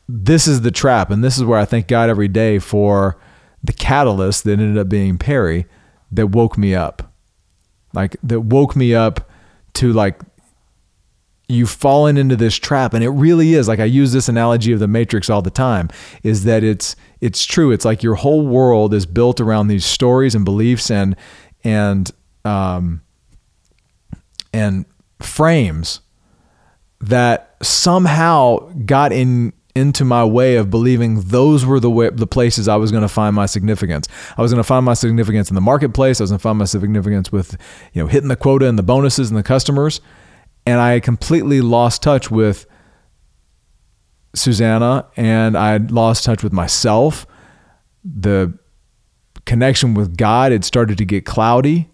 this 0.09 0.49
is 0.49 0.63
the 0.63 0.73
trap 0.73 1.13
and 1.13 1.23
this 1.23 1.37
is 1.37 1.45
where 1.45 1.57
I 1.57 1.65
thank 1.65 1.87
God 1.87 2.11
every 2.11 2.27
day 2.27 2.59
for 2.59 3.17
the 3.63 3.73
catalyst 3.73 4.43
that 4.45 4.59
ended 4.59 4.77
up 4.77 4.89
being 4.89 5.17
Perry 5.17 5.67
that 6.11 6.27
woke 6.27 6.59
me 6.59 6.75
up. 6.75 7.15
Like 7.93 8.17
that 8.25 8.41
woke 8.41 8.75
me 8.75 8.97
up 8.97 9.31
to 9.75 9.93
like 9.93 10.21
you've 11.49 11.71
fallen 11.71 12.17
into 12.17 12.35
this 12.35 12.57
trap 12.57 12.95
and 12.95 13.05
it 13.05 13.11
really 13.11 13.55
is 13.55 13.69
like 13.69 13.79
I 13.79 13.85
use 13.85 14.13
this 14.13 14.29
analogy 14.29 14.73
of 14.73 14.81
the 14.81 14.89
matrix 14.89 15.31
all 15.31 15.41
the 15.41 15.51
time 15.51 15.89
is 16.25 16.43
that 16.43 16.65
it's 16.65 16.97
it's 17.21 17.45
true 17.45 17.71
it's 17.71 17.85
like 17.85 18.03
your 18.03 18.17
whole 18.17 18.45
world 18.45 18.93
is 18.93 19.07
built 19.07 19.41
around 19.41 19.69
these 19.69 19.85
stories 19.85 20.35
and 20.35 20.45
beliefs 20.45 20.91
and 20.91 21.15
and 21.63 22.11
um 22.45 23.03
and 24.57 24.87
frames 25.21 26.01
that 27.01 27.57
somehow 27.63 28.57
got 28.87 29.13
in 29.13 29.53
into 29.75 30.07
my 30.07 30.25
way 30.25 30.57
of 30.57 30.71
believing 30.71 31.21
those 31.21 31.67
were 31.67 31.79
the 31.79 31.91
way, 31.91 32.09
the 32.09 32.27
places 32.27 32.67
I 32.67 32.77
was 32.77 32.91
going 32.91 33.03
to 33.03 33.09
find 33.09 33.37
my 33.37 33.45
significance. 33.45 34.09
I 34.39 34.41
was 34.41 34.51
going 34.51 34.63
to 34.63 34.67
find 34.67 34.87
my 34.87 34.95
significance 34.95 35.51
in 35.51 35.55
the 35.55 35.61
marketplace. 35.61 36.19
I 36.19 36.25
was 36.25 36.31
going 36.31 36.39
to 36.39 36.43
find 36.43 36.59
my 36.59 36.65
significance 36.65 37.31
with, 37.31 37.59
you 37.93 38.03
know, 38.03 38.09
hitting 38.09 38.29
the 38.29 38.37
quota 38.37 38.67
and 38.67 38.79
the 38.79 38.83
bonuses 38.83 39.29
and 39.29 39.37
the 39.37 39.43
customers. 39.43 40.01
And 40.65 40.81
I 40.81 41.01
completely 41.01 41.61
lost 41.61 42.03
touch 42.03 42.31
with 42.31 42.65
Susanna 44.35 45.07
and 45.15 45.59
I 45.59 45.77
lost 45.77 46.25
touch 46.25 46.43
with 46.43 46.55
myself. 46.55 47.27
The 48.03 48.59
connection 49.45 49.93
with 49.93 50.17
God 50.17 50.53
had 50.53 50.65
started 50.65 50.97
to 50.97 51.05
get 51.05 51.27
cloudy 51.27 51.91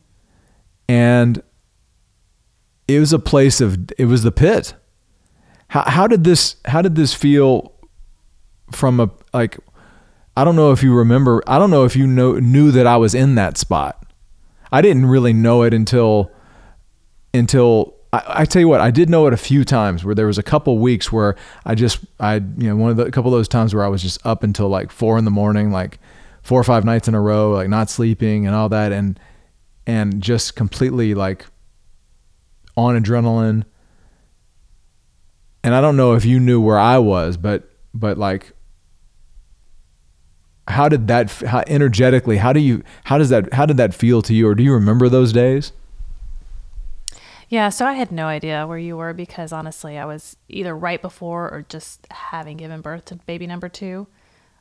and 0.88 1.42
it 2.88 2.99
was 2.99 3.12
a 3.12 3.18
place 3.18 3.61
of 3.61 3.90
it 3.99 4.07
was 4.07 4.23
the 4.23 4.33
pit. 4.33 4.75
How 5.68 5.83
how 5.83 6.07
did 6.07 6.25
this 6.25 6.57
how 6.64 6.83
did 6.83 6.97
this 6.97 7.14
feel 7.14 7.73
from 8.71 9.01
a 9.01 9.11
like 9.33 9.59
I 10.37 10.45
don't 10.45 10.57
know 10.57 10.73
if 10.73 10.83
you 10.83 10.95
remember 10.95 11.42
I 11.47 11.59
don't 11.59 11.71
know 11.71 11.85
if 11.85 11.97
you 11.97 12.07
know 12.07 12.38
knew 12.38 12.71
that 12.73 12.87
I 12.87 12.97
was 12.97 13.14
in 13.14 13.35
that 13.37 13.59
spot. 13.59 14.05
I 14.71 14.81
didn't 14.81 15.07
really 15.07 15.33
know 15.33 15.62
it 15.62 15.75
until 15.75 16.31
until 17.35 17.95
I, 18.12 18.23
I, 18.27 18.45
tell 18.45 18.61
you 18.61 18.68
what, 18.68 18.81
I 18.81 18.90
did 18.90 19.09
know 19.09 19.27
it 19.27 19.33
a 19.33 19.38
few 19.38 19.64
times 19.64 20.05
where 20.05 20.14
there 20.14 20.27
was 20.27 20.37
a 20.37 20.42
couple 20.42 20.79
weeks 20.79 21.11
where 21.11 21.37
I 21.64 21.75
just 21.75 22.01
I 22.21 22.35
you 22.35 22.68
know 22.68 22.77
one 22.77 22.90
of 22.90 22.97
the 22.97 23.05
a 23.05 23.11
couple 23.11 23.33
of 23.33 23.38
those 23.38 23.49
times 23.49 23.75
where 23.75 23.85
I 23.85 23.88
was 23.88 24.03
just 24.03 24.25
up 24.27 24.42
until 24.42 24.68
like 24.68 24.90
four 24.90 25.18
in 25.18 25.25
the 25.25 25.31
morning, 25.31 25.71
like 25.71 25.99
four 26.42 26.61
or 26.61 26.64
five 26.64 26.85
nights 26.85 27.09
in 27.09 27.14
a 27.14 27.21
row, 27.21 27.53
like 27.53 27.68
not 27.68 27.88
sleeping 27.88 28.47
and 28.47 28.55
all 28.55 28.68
that, 28.71 28.92
and 28.92 29.18
and 29.87 30.23
just 30.23 30.57
completely 30.57 31.14
like 31.14 31.47
on 32.77 33.01
adrenaline. 33.01 33.65
And 35.65 35.75
I 35.75 35.81
don't 35.81 35.97
know 35.97 36.15
if 36.15 36.25
you 36.25 36.41
knew 36.41 36.61
where 36.61 36.79
I 36.79 36.99
was, 36.99 37.37
but 37.37 37.69
but 37.95 38.19
like 38.19 38.53
how 40.69 40.89
did 40.89 41.09
that 41.09 41.31
how 41.31 41.63
energetically 41.67 42.37
how 42.39 42.53
do 42.53 42.61
you 42.61 42.83
how 43.05 43.19
does 43.19 43.29
that 43.31 43.53
how 43.53 43.67
did 43.67 43.77
that 43.77 43.95
feel 43.95 44.23
to 44.23 44.35
you? 44.35 44.49
Or 44.49 44.55
do 44.55 44.63
you 44.63 44.73
remember 44.73 45.09
those 45.09 45.33
days? 45.33 45.73
Yeah 47.49 47.69
so 47.69 47.85
i 47.85 47.93
had 47.93 48.11
no 48.11 48.29
idea 48.29 48.67
where 48.67 48.79
you 48.79 48.97
were 48.97 49.13
because 49.13 49.53
honestly 49.53 49.99
i 49.99 50.07
was 50.07 50.39
either 50.49 50.75
right 50.75 51.03
before 51.03 51.51
or 51.51 51.67
just 51.69 52.07
having 52.11 52.57
given 52.57 52.81
birth 52.81 53.05
to 53.07 53.17
baby 53.17 53.47
number 53.47 53.69
two 53.69 54.07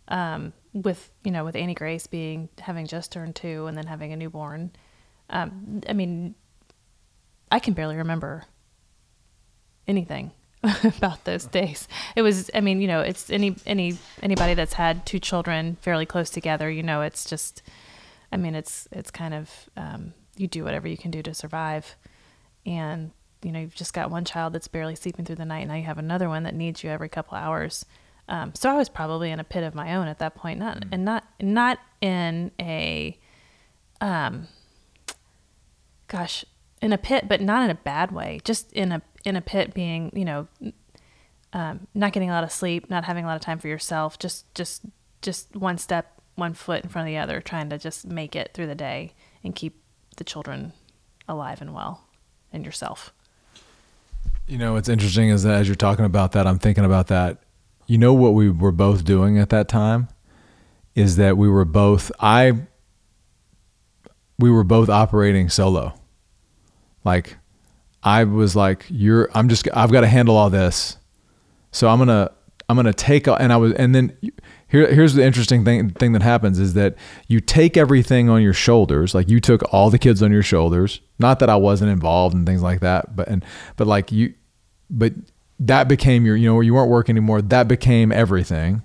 um, 0.09 0.51
with 0.73 1.09
you 1.23 1.31
know 1.31 1.45
with 1.45 1.55
annie 1.55 1.73
grace 1.73 2.05
being 2.05 2.49
having 2.59 2.85
just 2.85 3.13
turned 3.13 3.33
two 3.33 3.65
and 3.67 3.77
then 3.77 3.87
having 3.87 4.11
a 4.11 4.17
newborn. 4.17 4.71
Um, 5.29 5.81
i 5.87 5.93
mean 5.93 6.35
i 7.51 7.59
can 7.59 7.73
barely 7.73 7.95
remember 7.95 8.45
anything 9.87 10.31
about 10.83 11.23
those 11.23 11.45
days. 11.45 11.87
It 12.15 12.21
was, 12.21 12.51
I 12.53 12.61
mean, 12.61 12.81
you 12.81 12.87
know, 12.87 13.01
it's 13.01 13.29
any 13.29 13.55
any 13.65 13.97
anybody 14.21 14.53
that's 14.53 14.73
had 14.73 15.05
two 15.05 15.19
children 15.19 15.77
fairly 15.81 16.05
close 16.05 16.29
together, 16.29 16.69
you 16.69 16.83
know, 16.83 17.01
it's 17.01 17.27
just, 17.27 17.63
I 18.31 18.37
mean, 18.37 18.53
it's 18.53 18.87
it's 18.91 19.09
kind 19.09 19.33
of 19.33 19.49
um, 19.75 20.13
you 20.37 20.47
do 20.47 20.63
whatever 20.63 20.87
you 20.87 20.97
can 20.97 21.09
do 21.09 21.23
to 21.23 21.33
survive, 21.33 21.95
and 22.65 23.11
you 23.41 23.51
know, 23.51 23.59
you've 23.59 23.75
just 23.75 23.93
got 23.93 24.11
one 24.11 24.23
child 24.23 24.53
that's 24.53 24.67
barely 24.67 24.95
sleeping 24.95 25.25
through 25.25 25.37
the 25.37 25.45
night, 25.45 25.61
and 25.61 25.69
now 25.69 25.75
you 25.75 25.83
have 25.83 25.97
another 25.97 26.29
one 26.29 26.43
that 26.43 26.53
needs 26.53 26.83
you 26.83 26.91
every 26.91 27.09
couple 27.09 27.37
hours. 27.37 27.85
Um, 28.29 28.53
so 28.53 28.69
I 28.69 28.75
was 28.75 28.87
probably 28.87 29.31
in 29.31 29.39
a 29.39 29.43
pit 29.43 29.63
of 29.63 29.73
my 29.73 29.95
own 29.95 30.07
at 30.07 30.19
that 30.19 30.35
point, 30.35 30.59
not 30.59 30.77
mm. 30.77 30.89
and 30.91 31.03
not 31.03 31.23
not 31.41 31.79
in 32.01 32.51
a, 32.59 33.17
um, 33.99 34.47
gosh, 36.07 36.45
in 36.81 36.93
a 36.93 36.97
pit, 36.97 37.27
but 37.27 37.41
not 37.41 37.63
in 37.63 37.69
a 37.69 37.75
bad 37.75 38.11
way. 38.11 38.39
Just 38.43 38.71
in 38.73 38.91
a 38.91 39.01
in 39.23 39.35
a 39.35 39.41
pit 39.41 39.73
being, 39.73 40.11
you 40.15 40.25
know, 40.25 40.47
um, 41.53 41.87
not 41.93 42.13
getting 42.13 42.29
a 42.29 42.33
lot 42.33 42.43
of 42.43 42.51
sleep, 42.51 42.89
not 42.89 43.03
having 43.05 43.23
a 43.23 43.27
lot 43.27 43.35
of 43.35 43.41
time 43.41 43.59
for 43.59 43.67
yourself, 43.67 44.17
just 44.17 44.53
just 44.55 44.83
just 45.21 45.55
one 45.55 45.77
step, 45.77 46.19
one 46.35 46.53
foot 46.53 46.83
in 46.83 46.89
front 46.89 47.07
of 47.07 47.11
the 47.11 47.17
other, 47.17 47.41
trying 47.41 47.69
to 47.69 47.77
just 47.77 48.05
make 48.05 48.35
it 48.35 48.51
through 48.53 48.67
the 48.67 48.75
day 48.75 49.13
and 49.43 49.55
keep 49.55 49.81
the 50.17 50.23
children 50.23 50.73
alive 51.27 51.61
and 51.61 51.73
well, 51.73 52.05
and 52.51 52.65
yourself. 52.65 53.13
You 54.47 54.57
know, 54.57 54.73
what's 54.73 54.89
interesting 54.89 55.29
is 55.29 55.43
that 55.43 55.53
as 55.53 55.67
you're 55.67 55.75
talking 55.75 56.05
about 56.05 56.33
that, 56.33 56.47
I'm 56.47 56.59
thinking 56.59 56.83
about 56.83 57.07
that. 57.07 57.43
You 57.85 57.97
know 57.97 58.13
what 58.13 58.33
we 58.33 58.49
were 58.49 58.71
both 58.71 59.03
doing 59.03 59.37
at 59.37 59.49
that 59.49 59.67
time 59.67 60.07
is 60.95 61.15
that 61.17 61.37
we 61.37 61.47
were 61.47 61.65
both 61.65 62.11
I 62.19 62.53
we 64.39 64.49
were 64.49 64.63
both 64.63 64.89
operating 64.89 65.49
solo. 65.49 66.00
Like 67.03 67.37
I 68.03 68.23
was 68.23 68.55
like, 68.55 68.85
"You're. 68.89 69.29
I'm 69.33 69.49
just. 69.49 69.67
I've 69.73 69.91
got 69.91 70.01
to 70.01 70.07
handle 70.07 70.35
all 70.35 70.49
this. 70.49 70.97
So 71.71 71.87
I'm 71.87 71.99
gonna. 71.99 72.31
I'm 72.69 72.75
gonna 72.75 72.93
take. 72.93 73.27
And 73.27 73.51
I 73.53 73.57
was. 73.57 73.73
And 73.73 73.93
then 73.93 74.17
here. 74.67 74.91
Here's 74.91 75.13
the 75.13 75.23
interesting 75.23 75.63
thing. 75.63 75.91
Thing 75.91 76.13
that 76.13 76.21
happens 76.21 76.59
is 76.59 76.73
that 76.73 76.95
you 77.27 77.39
take 77.39 77.77
everything 77.77 78.29
on 78.29 78.41
your 78.41 78.53
shoulders. 78.53 79.13
Like 79.13 79.29
you 79.29 79.39
took 79.39 79.61
all 79.73 79.89
the 79.89 79.99
kids 79.99 80.23
on 80.23 80.31
your 80.31 80.43
shoulders. 80.43 81.01
Not 81.19 81.39
that 81.39 81.49
I 81.49 81.55
wasn't 81.55 81.91
involved 81.91 82.35
and 82.35 82.45
things 82.45 82.61
like 82.61 82.79
that. 82.81 83.15
But 83.15 83.27
and 83.27 83.45
but 83.75 83.87
like 83.87 84.11
you. 84.11 84.33
But 84.89 85.13
that 85.59 85.87
became 85.87 86.25
your. 86.25 86.35
You 86.35 86.47
know, 86.49 86.61
you 86.61 86.73
weren't 86.73 86.89
working 86.89 87.15
anymore. 87.15 87.41
That 87.41 87.67
became 87.67 88.11
everything 88.11 88.83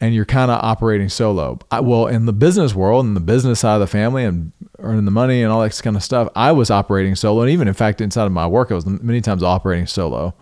and 0.00 0.14
you're 0.14 0.24
kind 0.24 0.50
of 0.50 0.62
operating 0.62 1.08
solo. 1.08 1.58
I, 1.70 1.80
well, 1.80 2.06
in 2.06 2.26
the 2.26 2.32
business 2.32 2.74
world 2.74 3.04
and 3.04 3.16
the 3.16 3.20
business 3.20 3.60
side 3.60 3.74
of 3.74 3.80
the 3.80 3.86
family 3.86 4.24
and 4.24 4.52
earning 4.78 5.04
the 5.04 5.10
money 5.10 5.42
and 5.42 5.52
all 5.52 5.60
that 5.62 5.80
kind 5.82 5.96
of 5.96 6.02
stuff, 6.02 6.28
I 6.36 6.52
was 6.52 6.70
operating 6.70 7.16
solo. 7.16 7.42
And 7.42 7.50
even 7.50 7.66
in 7.66 7.74
fact, 7.74 8.00
inside 8.00 8.26
of 8.26 8.32
my 8.32 8.46
work, 8.46 8.70
I 8.70 8.74
was 8.74 8.86
many 8.86 9.20
times 9.20 9.42
operating 9.42 9.86
solo. 9.86 10.34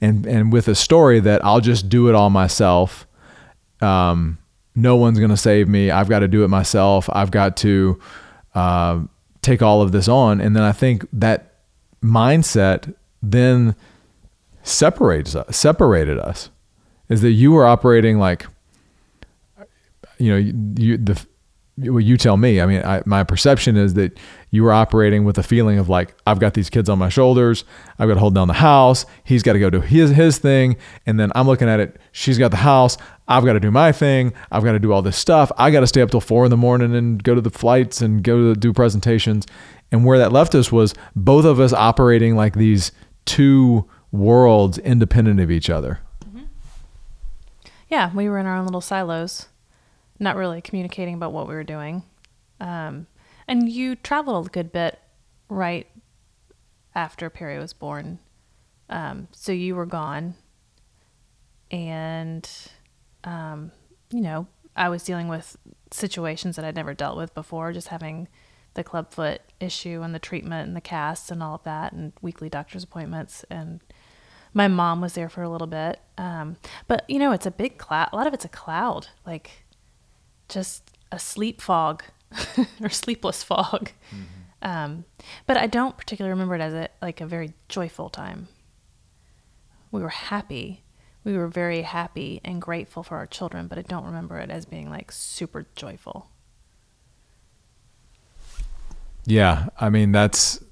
And, 0.00 0.26
and 0.26 0.52
with 0.52 0.68
a 0.68 0.74
story 0.74 1.18
that 1.20 1.44
I'll 1.44 1.60
just 1.60 1.88
do 1.88 2.08
it 2.08 2.14
all 2.14 2.30
myself. 2.30 3.06
Um, 3.80 4.38
no 4.76 4.96
one's 4.96 5.18
going 5.18 5.30
to 5.30 5.36
save 5.36 5.68
me. 5.68 5.90
I've 5.90 6.08
got 6.08 6.20
to 6.20 6.28
do 6.28 6.44
it 6.44 6.48
myself. 6.48 7.08
I've 7.12 7.30
got 7.30 7.56
to 7.58 8.00
uh, 8.54 9.00
take 9.40 9.62
all 9.62 9.82
of 9.82 9.92
this 9.92 10.08
on. 10.08 10.40
And 10.40 10.54
then 10.54 10.62
I 10.62 10.72
think 10.72 11.06
that 11.12 11.54
mindset 12.02 12.94
then 13.22 13.76
separates 14.62 15.34
us, 15.36 15.56
separated 15.56 16.18
us 16.18 16.50
is 17.08 17.20
that 17.20 17.32
you 17.32 17.52
were 17.52 17.66
operating 17.66 18.18
like 18.18 18.46
you 20.18 20.30
know, 20.30 20.54
you, 20.76 20.96
the 20.96 21.26
well, 21.76 22.00
you 22.00 22.16
tell 22.16 22.36
me. 22.36 22.60
I 22.60 22.66
mean, 22.66 22.84
I, 22.84 23.02
my 23.04 23.24
perception 23.24 23.76
is 23.76 23.94
that 23.94 24.16
you 24.50 24.62
were 24.62 24.72
operating 24.72 25.24
with 25.24 25.38
a 25.38 25.42
feeling 25.42 25.78
of 25.78 25.88
like, 25.88 26.14
I've 26.24 26.38
got 26.38 26.54
these 26.54 26.70
kids 26.70 26.88
on 26.88 26.98
my 26.98 27.08
shoulders. 27.08 27.64
I've 27.98 28.06
got 28.08 28.14
to 28.14 28.20
hold 28.20 28.34
down 28.34 28.46
the 28.46 28.54
house. 28.54 29.06
He's 29.24 29.42
got 29.42 29.54
to 29.54 29.58
go 29.58 29.70
do 29.70 29.80
his 29.80 30.10
his 30.10 30.38
thing, 30.38 30.76
and 31.04 31.18
then 31.18 31.32
I'm 31.34 31.46
looking 31.46 31.68
at 31.68 31.80
it. 31.80 31.98
She's 32.12 32.38
got 32.38 32.52
the 32.52 32.58
house. 32.58 32.96
I've 33.26 33.44
got 33.44 33.54
to 33.54 33.60
do 33.60 33.72
my 33.72 33.90
thing. 33.90 34.32
I've 34.52 34.62
got 34.62 34.72
to 34.72 34.78
do 34.78 34.92
all 34.92 35.02
this 35.02 35.16
stuff. 35.16 35.50
I 35.58 35.70
got 35.70 35.80
to 35.80 35.86
stay 35.86 36.00
up 36.00 36.10
till 36.10 36.20
four 36.20 36.44
in 36.44 36.50
the 36.50 36.56
morning 36.56 36.94
and 36.94 37.22
go 37.22 37.34
to 37.34 37.40
the 37.40 37.50
flights 37.50 38.00
and 38.00 38.22
go 38.22 38.54
to 38.54 38.60
do 38.60 38.72
presentations. 38.72 39.46
And 39.90 40.04
where 40.04 40.18
that 40.18 40.32
left 40.32 40.54
us 40.54 40.70
was 40.70 40.94
both 41.16 41.44
of 41.44 41.58
us 41.58 41.72
operating 41.72 42.36
like 42.36 42.54
these 42.54 42.92
two 43.24 43.88
worlds 44.12 44.78
independent 44.78 45.40
of 45.40 45.50
each 45.50 45.70
other. 45.70 46.00
Mm-hmm. 46.24 46.44
Yeah, 47.88 48.12
we 48.14 48.28
were 48.28 48.38
in 48.38 48.46
our 48.46 48.56
own 48.56 48.66
little 48.66 48.80
silos 48.80 49.48
not 50.18 50.36
really 50.36 50.60
communicating 50.60 51.14
about 51.14 51.32
what 51.32 51.48
we 51.48 51.54
were 51.54 51.64
doing. 51.64 52.02
Um, 52.60 53.06
and 53.48 53.68
you 53.68 53.96
traveled 53.96 54.46
a 54.46 54.50
good 54.50 54.72
bit 54.72 54.98
right 55.48 55.86
after 56.94 57.28
Perry 57.28 57.58
was 57.58 57.72
born. 57.72 58.18
Um, 58.88 59.28
so 59.32 59.52
you 59.52 59.74
were 59.74 59.86
gone. 59.86 60.34
And, 61.70 62.48
um, 63.24 63.72
you 64.10 64.20
know, 64.20 64.46
I 64.76 64.88
was 64.88 65.02
dealing 65.02 65.28
with 65.28 65.56
situations 65.90 66.56
that 66.56 66.64
I'd 66.64 66.76
never 66.76 66.94
dealt 66.94 67.16
with 67.16 67.34
before, 67.34 67.72
just 67.72 67.88
having 67.88 68.28
the 68.74 68.84
clubfoot 68.84 69.40
issue 69.60 70.02
and 70.02 70.14
the 70.14 70.18
treatment 70.18 70.66
and 70.66 70.76
the 70.76 70.80
casts 70.80 71.30
and 71.30 71.42
all 71.42 71.56
of 71.56 71.62
that, 71.64 71.92
and 71.92 72.12
weekly 72.22 72.48
doctor's 72.48 72.84
appointments. 72.84 73.44
And 73.50 73.80
my 74.52 74.68
mom 74.68 75.00
was 75.00 75.14
there 75.14 75.28
for 75.28 75.42
a 75.42 75.48
little 75.48 75.66
bit. 75.66 76.00
Um, 76.16 76.56
but, 76.86 77.08
you 77.08 77.18
know, 77.18 77.32
it's 77.32 77.46
a 77.46 77.50
big 77.50 77.78
cloud. 77.78 78.10
A 78.12 78.16
lot 78.16 78.26
of 78.26 78.34
it's 78.34 78.44
a 78.44 78.48
cloud. 78.48 79.08
Like, 79.26 79.63
just 80.48 80.90
a 81.10 81.18
sleep 81.18 81.60
fog 81.60 82.02
or 82.80 82.88
sleepless 82.88 83.42
fog. 83.42 83.90
Mm-hmm. 84.10 84.22
Um, 84.62 85.04
but 85.46 85.56
I 85.56 85.66
don't 85.66 85.96
particularly 85.96 86.32
remember 86.32 86.54
it 86.54 86.60
as 86.60 86.72
a, 86.72 86.88
like 87.02 87.20
a 87.20 87.26
very 87.26 87.52
joyful 87.68 88.08
time. 88.08 88.48
We 89.90 90.00
were 90.00 90.08
happy. 90.08 90.82
We 91.22 91.36
were 91.36 91.48
very 91.48 91.82
happy 91.82 92.40
and 92.44 92.60
grateful 92.60 93.02
for 93.02 93.16
our 93.16 93.26
children, 93.26 93.68
but 93.68 93.78
I 93.78 93.82
don't 93.82 94.04
remember 94.04 94.38
it 94.38 94.50
as 94.50 94.64
being 94.64 94.90
like 94.90 95.12
super 95.12 95.66
joyful. 95.76 96.30
Yeah, 99.26 99.68
I 99.80 99.88
mean 99.88 100.12
that's 100.12 100.62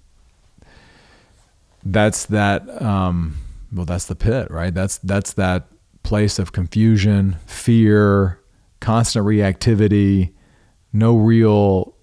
that's 1.85 2.26
that 2.26 2.82
um 2.82 3.37
well 3.72 3.87
that's 3.87 4.06
the 4.06 4.14
pit, 4.14 4.50
right? 4.50 4.74
That's 4.74 4.98
that's 4.98 5.35
that 5.35 5.68
place 6.02 6.38
of 6.38 6.52
confusion, 6.52 7.37
fear, 7.46 8.41
constant 8.83 9.25
reactivity, 9.25 10.35
no 10.92 11.16
real 11.16 11.97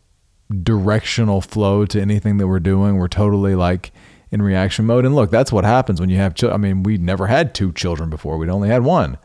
directional 0.63 1.41
flow 1.41 1.85
to 1.85 2.01
anything 2.01 2.37
that 2.37 2.47
we're 2.47 2.59
doing. 2.59 2.97
We're 2.97 3.07
totally 3.07 3.53
like 3.53 3.91
in 4.31 4.41
reaction 4.41 4.85
mode. 4.85 5.05
And 5.05 5.15
look, 5.15 5.29
that's 5.29 5.51
what 5.51 5.63
happens 5.63 5.99
when 5.99 6.09
you 6.09 6.17
have 6.17 6.33
children. 6.33 6.59
I 6.59 6.61
mean, 6.61 6.81
we'd 6.83 7.01
never 7.01 7.27
had 7.27 7.53
two 7.53 7.71
children 7.73 8.09
before. 8.09 8.37
We'd 8.37 8.49
only 8.49 8.69
had 8.69 8.83
one. 8.83 9.19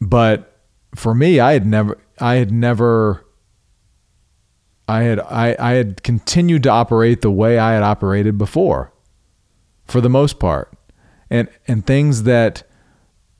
but 0.00 0.60
for 0.94 1.14
me, 1.14 1.40
I 1.40 1.52
had 1.52 1.66
never, 1.66 1.98
I 2.18 2.34
had 2.34 2.50
never, 2.50 3.24
I 4.88 5.02
had, 5.04 5.20
I, 5.20 5.56
I 5.58 5.72
had 5.72 6.02
continued 6.02 6.64
to 6.64 6.70
operate 6.70 7.22
the 7.22 7.30
way 7.30 7.58
I 7.58 7.72
had 7.72 7.82
operated 7.82 8.36
before, 8.36 8.92
for 9.86 10.00
the 10.00 10.10
most 10.10 10.38
part, 10.38 10.72
and 11.30 11.48
and 11.66 11.86
things 11.86 12.24
that 12.24 12.64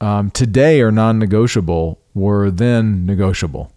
um, 0.01 0.31
today 0.31 0.81
are 0.81 0.93
non-negotiable 0.93 2.01
were 2.15 2.51
then 2.51 3.07
negotiable, 3.07 3.73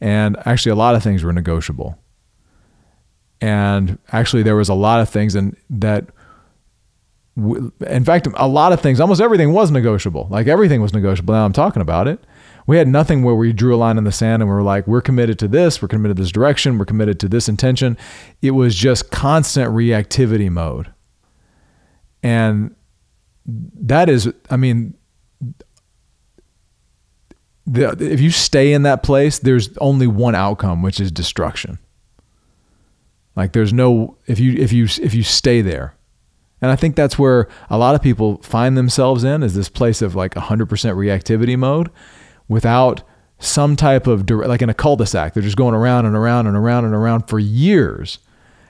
and 0.00 0.36
actually 0.46 0.72
a 0.72 0.76
lot 0.76 0.94
of 0.94 1.02
things 1.02 1.24
were 1.24 1.32
negotiable, 1.32 1.98
and 3.40 3.98
actually 4.12 4.42
there 4.42 4.56
was 4.56 4.68
a 4.68 4.74
lot 4.74 5.00
of 5.00 5.08
things 5.08 5.34
and 5.34 5.56
that 5.68 6.06
in 7.36 8.04
fact, 8.04 8.28
a 8.34 8.48
lot 8.48 8.72
of 8.72 8.80
things, 8.80 9.00
almost 9.00 9.20
everything 9.20 9.52
was 9.52 9.70
negotiable. 9.70 10.26
Like 10.30 10.46
everything 10.46 10.82
was 10.82 10.92
negotiable. 10.92 11.32
Now 11.32 11.44
I'm 11.44 11.52
talking 11.52 11.80
about 11.80 12.08
it. 12.08 12.22
We 12.66 12.76
had 12.76 12.88
nothing 12.88 13.22
where 13.22 13.34
we 13.34 13.52
drew 13.52 13.74
a 13.74 13.78
line 13.78 13.98
in 13.98 14.04
the 14.04 14.12
sand 14.12 14.42
and 14.42 14.50
we 14.50 14.54
were 14.54 14.62
like, 14.62 14.86
we're 14.86 15.00
committed 15.00 15.38
to 15.40 15.48
this, 15.48 15.80
we're 15.80 15.88
committed 15.88 16.16
to 16.18 16.22
this 16.22 16.32
direction, 16.32 16.76
we're 16.78 16.84
committed 16.84 17.18
to 17.20 17.28
this 17.28 17.48
intention. 17.48 17.96
It 18.42 18.50
was 18.52 18.74
just 18.74 19.10
constant 19.10 19.72
reactivity 19.72 20.50
mode. 20.50 20.92
And 22.22 22.74
that 23.46 24.08
is, 24.08 24.30
I 24.50 24.56
mean, 24.56 24.94
the, 27.70 27.96
if 28.00 28.20
you 28.20 28.30
stay 28.30 28.72
in 28.72 28.82
that 28.82 29.02
place, 29.02 29.38
there's 29.38 29.76
only 29.78 30.06
one 30.06 30.34
outcome, 30.34 30.82
which 30.82 30.98
is 30.98 31.12
destruction. 31.12 31.78
Like 33.36 33.52
there's 33.52 33.72
no 33.72 34.16
if 34.26 34.40
you 34.40 34.54
if 34.54 34.72
you 34.72 34.84
if 35.00 35.14
you 35.14 35.22
stay 35.22 35.60
there, 35.62 35.94
and 36.60 36.70
I 36.70 36.76
think 36.76 36.96
that's 36.96 37.18
where 37.18 37.48
a 37.70 37.78
lot 37.78 37.94
of 37.94 38.02
people 38.02 38.42
find 38.42 38.76
themselves 38.76 39.22
in 39.22 39.42
is 39.42 39.54
this 39.54 39.68
place 39.68 40.02
of 40.02 40.14
like 40.14 40.34
100% 40.34 40.66
reactivity 40.66 41.56
mode 41.56 41.90
without 42.48 43.02
some 43.38 43.76
type 43.76 44.06
of 44.06 44.28
like 44.28 44.62
in 44.62 44.68
a 44.68 44.74
cul-de-sac. 44.74 45.32
They're 45.32 45.42
just 45.42 45.56
going 45.56 45.74
around 45.74 46.06
and 46.06 46.16
around 46.16 46.48
and 46.48 46.56
around 46.56 46.84
and 46.84 46.94
around 46.94 47.28
for 47.28 47.38
years. 47.38 48.18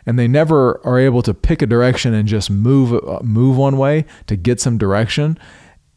And 0.06 0.18
they 0.18 0.28
never 0.28 0.84
are 0.86 0.98
able 0.98 1.22
to 1.22 1.34
pick 1.34 1.62
a 1.62 1.66
direction 1.66 2.14
and 2.14 2.28
just 2.28 2.50
move 2.50 2.92
uh, 2.92 3.20
move 3.22 3.56
one 3.56 3.76
way 3.76 4.04
to 4.26 4.36
get 4.36 4.60
some 4.60 4.76
direction. 4.76 5.38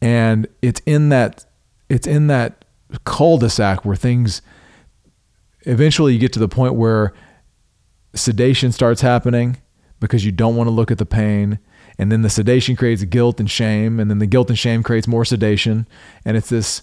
And 0.00 0.46
it's 0.62 0.80
in 0.86 1.10
that 1.10 1.44
it's 1.88 2.06
in 2.06 2.28
that 2.28 2.63
cul-de-sac 3.04 3.84
where 3.84 3.96
things 3.96 4.42
eventually 5.62 6.12
you 6.12 6.18
get 6.18 6.32
to 6.32 6.38
the 6.38 6.48
point 6.48 6.74
where 6.74 7.12
sedation 8.14 8.70
starts 8.72 9.00
happening 9.00 9.56
because 10.00 10.24
you 10.24 10.32
don't 10.32 10.56
want 10.56 10.66
to 10.66 10.70
look 10.70 10.90
at 10.90 10.98
the 10.98 11.06
pain 11.06 11.58
and 11.98 12.10
then 12.10 12.22
the 12.22 12.30
sedation 12.30 12.76
creates 12.76 13.02
guilt 13.04 13.40
and 13.40 13.50
shame 13.50 13.98
and 13.98 14.10
then 14.10 14.18
the 14.18 14.26
guilt 14.26 14.48
and 14.48 14.58
shame 14.58 14.82
creates 14.82 15.06
more 15.06 15.24
sedation 15.24 15.86
and 16.24 16.36
it's 16.36 16.48
this 16.48 16.82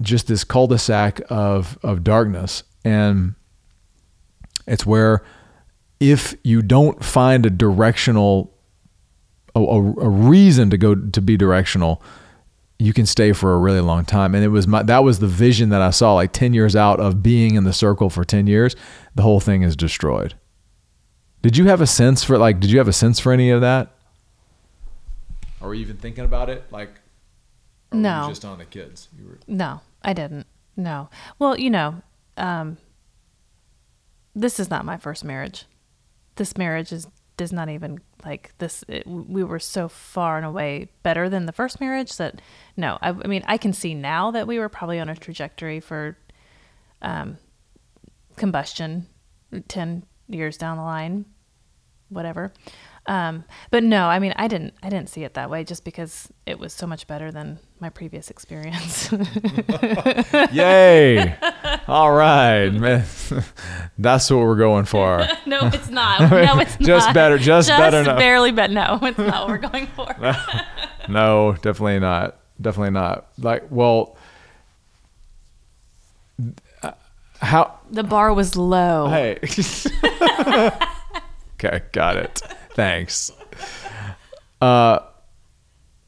just 0.00 0.26
this 0.26 0.44
cul-de-sac 0.44 1.20
of 1.30 1.78
of 1.82 2.04
darkness. 2.04 2.62
And 2.84 3.34
it's 4.66 4.84
where 4.84 5.24
if 6.00 6.34
you 6.44 6.62
don't 6.62 7.02
find 7.02 7.46
a 7.46 7.50
directional 7.50 8.54
a, 9.54 9.60
a, 9.60 9.80
a 9.80 10.08
reason 10.08 10.70
to 10.70 10.78
go 10.78 10.94
to 10.94 11.20
be 11.20 11.36
directional 11.36 12.02
you 12.78 12.92
can 12.92 13.06
stay 13.06 13.32
for 13.32 13.54
a 13.54 13.58
really 13.58 13.80
long 13.80 14.04
time 14.04 14.34
and 14.34 14.44
it 14.44 14.48
was 14.48 14.66
my 14.66 14.82
that 14.82 15.02
was 15.02 15.18
the 15.18 15.26
vision 15.26 15.70
that 15.70 15.80
i 15.80 15.90
saw 15.90 16.14
like 16.14 16.32
10 16.32 16.52
years 16.52 16.76
out 16.76 17.00
of 17.00 17.22
being 17.22 17.54
in 17.54 17.64
the 17.64 17.72
circle 17.72 18.10
for 18.10 18.24
10 18.24 18.46
years 18.46 18.76
the 19.14 19.22
whole 19.22 19.40
thing 19.40 19.62
is 19.62 19.74
destroyed 19.76 20.34
did 21.42 21.56
you 21.56 21.66
have 21.66 21.80
a 21.80 21.86
sense 21.86 22.22
for 22.22 22.36
like 22.38 22.60
did 22.60 22.70
you 22.70 22.78
have 22.78 22.88
a 22.88 22.92
sense 22.92 23.18
for 23.18 23.32
any 23.32 23.50
of 23.50 23.60
that 23.60 23.92
Are 25.60 25.68
or 25.68 25.74
even 25.74 25.96
thinking 25.96 26.24
about 26.24 26.50
it? 26.50 26.64
Like, 26.70 26.90
no, 27.92 28.26
just 28.28 28.44
on 28.44 28.58
the 28.58 28.64
kids. 28.64 29.08
You 29.18 29.24
were 29.26 29.38
no, 29.46 29.80
I 30.02 30.12
didn't. 30.12 30.46
No. 30.76 31.08
Well, 31.38 31.58
you 31.58 31.70
know, 31.70 32.02
um, 32.36 32.76
this 34.34 34.60
is 34.60 34.68
not 34.68 34.84
my 34.84 34.96
first 34.98 35.24
marriage. 35.24 35.64
This 36.34 36.56
marriage 36.56 36.92
is 36.92 37.06
does 37.36 37.52
not 37.52 37.68
even 37.68 38.00
like 38.24 38.52
this. 38.58 38.84
It, 38.88 39.06
we 39.06 39.44
were 39.44 39.58
so 39.58 39.88
far 39.88 40.36
and 40.36 40.46
away 40.46 40.88
better 41.02 41.28
than 41.28 41.46
the 41.46 41.52
first 41.52 41.80
marriage 41.80 42.16
that 42.16 42.40
no. 42.76 42.98
I, 43.00 43.10
I 43.10 43.26
mean, 43.26 43.42
I 43.46 43.58
can 43.58 43.72
see 43.72 43.94
now 43.94 44.30
that 44.30 44.46
we 44.46 44.58
were 44.58 44.68
probably 44.68 44.98
on 45.00 45.08
a 45.08 45.16
trajectory 45.16 45.80
for 45.80 46.16
um, 47.02 47.38
combustion 48.36 49.06
ten 49.68 50.04
years 50.28 50.56
down 50.56 50.76
the 50.76 50.82
line, 50.82 51.24
whatever. 52.08 52.52
Um, 53.08 53.44
but 53.70 53.84
no, 53.84 54.08
I 54.08 54.18
mean, 54.18 54.32
I 54.36 54.48
didn't, 54.48 54.74
I 54.82 54.88
didn't 54.88 55.08
see 55.08 55.22
it 55.22 55.34
that 55.34 55.48
way 55.48 55.62
just 55.62 55.84
because 55.84 56.28
it 56.44 56.58
was 56.58 56.72
so 56.72 56.86
much 56.86 57.06
better 57.06 57.30
than 57.30 57.60
my 57.78 57.88
previous 57.88 58.30
experience. 58.30 59.12
Yay! 60.52 61.36
All 61.86 62.12
right, 62.12 62.68
man. 62.70 63.04
That's 63.98 64.30
what 64.30 64.40
we're 64.40 64.56
going 64.56 64.86
for. 64.86 65.26
no, 65.46 65.60
it's 65.66 65.88
not. 65.88 66.30
No, 66.30 66.58
it's 66.58 66.76
just 66.78 67.06
not. 67.06 67.14
better. 67.14 67.38
Just, 67.38 67.68
just 67.68 67.78
better. 67.78 68.02
No. 68.02 68.16
Barely, 68.16 68.50
but 68.50 68.70
no, 68.72 68.98
it's 69.02 69.18
not 69.18 69.48
what 69.48 69.48
we're 69.48 69.58
going 69.58 69.86
for. 69.88 70.14
no, 71.08 71.52
definitely 71.62 72.00
not. 72.00 72.36
Definitely 72.60 72.92
not. 72.92 73.28
Like, 73.38 73.64
well, 73.70 74.16
how 77.40 77.78
the 77.90 78.02
bar 78.02 78.34
was 78.34 78.56
low. 78.56 79.08
Hey. 79.08 79.38
okay, 81.54 81.82
got 81.92 82.16
it. 82.16 82.42
Thanks. 82.76 83.32
Uh, 84.60 84.98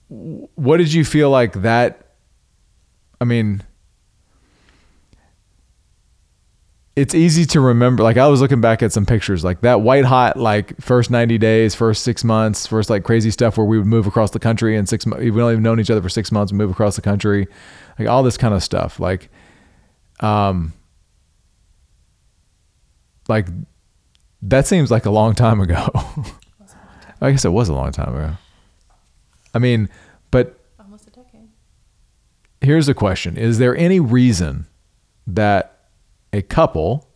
what 0.08 0.76
did 0.76 0.92
you 0.92 1.02
feel 1.02 1.30
like 1.30 1.54
that? 1.62 2.12
I 3.18 3.24
mean, 3.24 3.62
it's 6.94 7.14
easy 7.14 7.46
to 7.46 7.60
remember. 7.62 8.02
Like 8.02 8.18
I 8.18 8.26
was 8.26 8.42
looking 8.42 8.60
back 8.60 8.82
at 8.82 8.92
some 8.92 9.06
pictures, 9.06 9.42
like 9.42 9.62
that 9.62 9.80
white 9.80 10.04
hot, 10.04 10.36
like 10.36 10.78
first 10.78 11.10
90 11.10 11.38
days, 11.38 11.74
first 11.74 12.04
six 12.04 12.22
months, 12.22 12.66
first 12.66 12.90
like 12.90 13.02
crazy 13.02 13.30
stuff 13.30 13.56
where 13.56 13.64
we 13.64 13.78
would 13.78 13.86
move 13.86 14.06
across 14.06 14.32
the 14.32 14.38
country 14.38 14.76
and 14.76 14.86
six 14.86 15.06
months, 15.06 15.24
we've 15.24 15.38
only 15.38 15.56
known 15.56 15.80
each 15.80 15.90
other 15.90 16.02
for 16.02 16.10
six 16.10 16.30
months 16.30 16.52
move 16.52 16.70
across 16.70 16.96
the 16.96 17.02
country, 17.02 17.48
like 17.98 18.08
all 18.08 18.22
this 18.22 18.36
kind 18.36 18.52
of 18.52 18.62
stuff. 18.62 19.00
Like, 19.00 19.30
um, 20.20 20.74
like 23.26 23.46
that 24.42 24.66
seems 24.66 24.90
like 24.90 25.06
a 25.06 25.10
long 25.10 25.34
time 25.34 25.62
ago. 25.62 25.88
I 27.20 27.30
guess 27.30 27.44
it 27.44 27.52
was 27.52 27.68
a 27.68 27.74
long 27.74 27.92
time 27.92 28.14
ago. 28.14 28.36
I 29.54 29.58
mean, 29.58 29.88
but 30.30 30.58
almost 30.78 31.06
a 31.08 31.10
decade. 31.10 31.48
Here's 32.60 32.88
a 32.88 32.94
question: 32.94 33.36
Is 33.36 33.58
there 33.58 33.76
any 33.76 34.00
reason 34.00 34.66
that 35.26 35.88
a 36.32 36.42
couple 36.42 37.08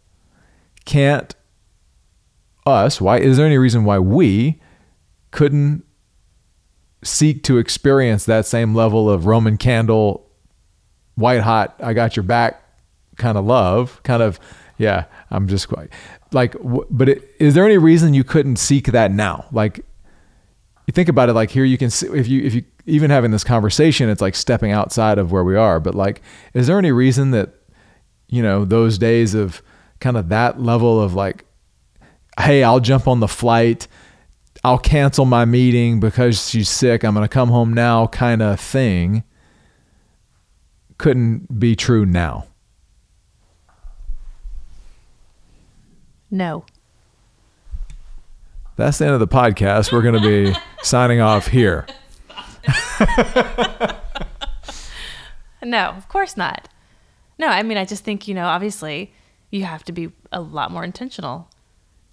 can't 0.85 1.35
us? 2.67 3.01
Why 3.01 3.19
is 3.19 3.37
there 3.37 3.47
any 3.47 3.59
reason 3.59 3.85
why 3.85 3.99
we 3.99 4.61
couldn't 5.31 5.85
seek 7.05 7.43
to 7.45 7.59
experience 7.59 8.25
that 8.25 8.47
same 8.47 8.75
level 8.75 9.11
of 9.11 9.27
Roman 9.27 9.57
candle, 9.57 10.29
white 11.17 11.41
hot, 11.41 11.75
I 11.83 11.93
got 11.93 12.17
your 12.17 12.23
back 12.23 12.63
kind 13.17 13.37
of 13.37 13.45
love, 13.45 14.01
kind 14.03 14.23
of 14.23 14.39
yeah. 14.79 15.05
I'm 15.31 15.49
just 15.49 15.69
quite 15.69 15.91
like, 16.33 16.57
but 16.91 17.09
it, 17.09 17.31
is 17.39 17.55
there 17.55 17.65
any 17.65 17.79
reason 17.79 18.15
you 18.15 18.25
couldn't 18.25 18.57
seek 18.57 18.87
that 18.87 19.11
now? 19.11 19.47
Like, 19.53 19.85
you 20.87 20.93
think 20.93 21.09
about 21.09 21.29
it 21.29 21.35
like 21.35 21.51
here 21.51 21.65
you 21.65 21.79
can 21.79 21.91
see 21.91 22.07
if 22.09 22.27
you 22.29 22.43
if 22.43 22.55
you 22.55 22.65
even 22.87 23.11
having 23.11 23.31
this 23.31 23.45
conversation 23.45 24.09
it's 24.09 24.21
like 24.21 24.35
stepping 24.35 24.73
outside 24.73 25.19
of 25.19 25.31
where 25.31 25.45
we 25.45 25.57
are. 25.57 25.81
But 25.81 25.95
like 25.95 26.23
is 26.55 26.67
there 26.67 26.79
any 26.79 26.93
reason 26.93 27.31
that 27.33 27.51
you 28.29 28.43
know 28.43 28.65
those 28.65 28.99
days 28.99 29.35
of 29.35 29.63
kind 30.01 30.17
of 30.17 30.29
that 30.31 30.61
level 30.61 31.01
of 31.01 31.15
like 31.15 31.45
hey 32.39 32.65
I'll 32.65 32.81
jump 32.81 33.07
on 33.07 33.21
the 33.21 33.29
flight 33.29 33.87
I'll 34.65 34.79
cancel 34.79 35.25
my 35.25 35.45
meeting 35.45 36.01
because 36.01 36.49
she's 36.49 36.69
sick 36.69 37.05
I'm 37.05 37.15
going 37.15 37.25
to 37.25 37.33
come 37.33 37.49
home 37.49 37.73
now 37.73 38.07
kind 38.09 38.43
of 38.43 38.59
thing 38.59 39.25
couldn't 40.99 41.59
be 41.59 41.75
true 41.75 42.07
now? 42.07 42.47
No 46.31 46.65
that's 48.77 48.99
the 48.99 49.07
end 49.07 49.15
of 49.15 49.21
the 49.21 49.29
podcast. 49.29 49.93
We're 49.93 50.03
going 50.03 50.21
to 50.21 50.21
be 50.21 50.59
signing 50.83 51.21
off 51.21 51.49
here. 51.49 51.87
no, 55.63 55.89
of 55.91 56.09
course 56.09 56.37
not. 56.37 56.69
No, 57.39 57.49
I 57.49 57.63
mean, 57.63 57.77
I 57.79 57.85
just 57.85 58.05
think, 58.05 58.29
you 58.29 58.35
know, 58.35 58.47
obviously 58.47 59.13
you 59.51 59.65
have 59.65 59.85
to 59.85 59.93
be 59.93 60.13
a 60.31 60.41
lot 60.41 60.71
more 60.71 60.85
intentional 60.85 61.51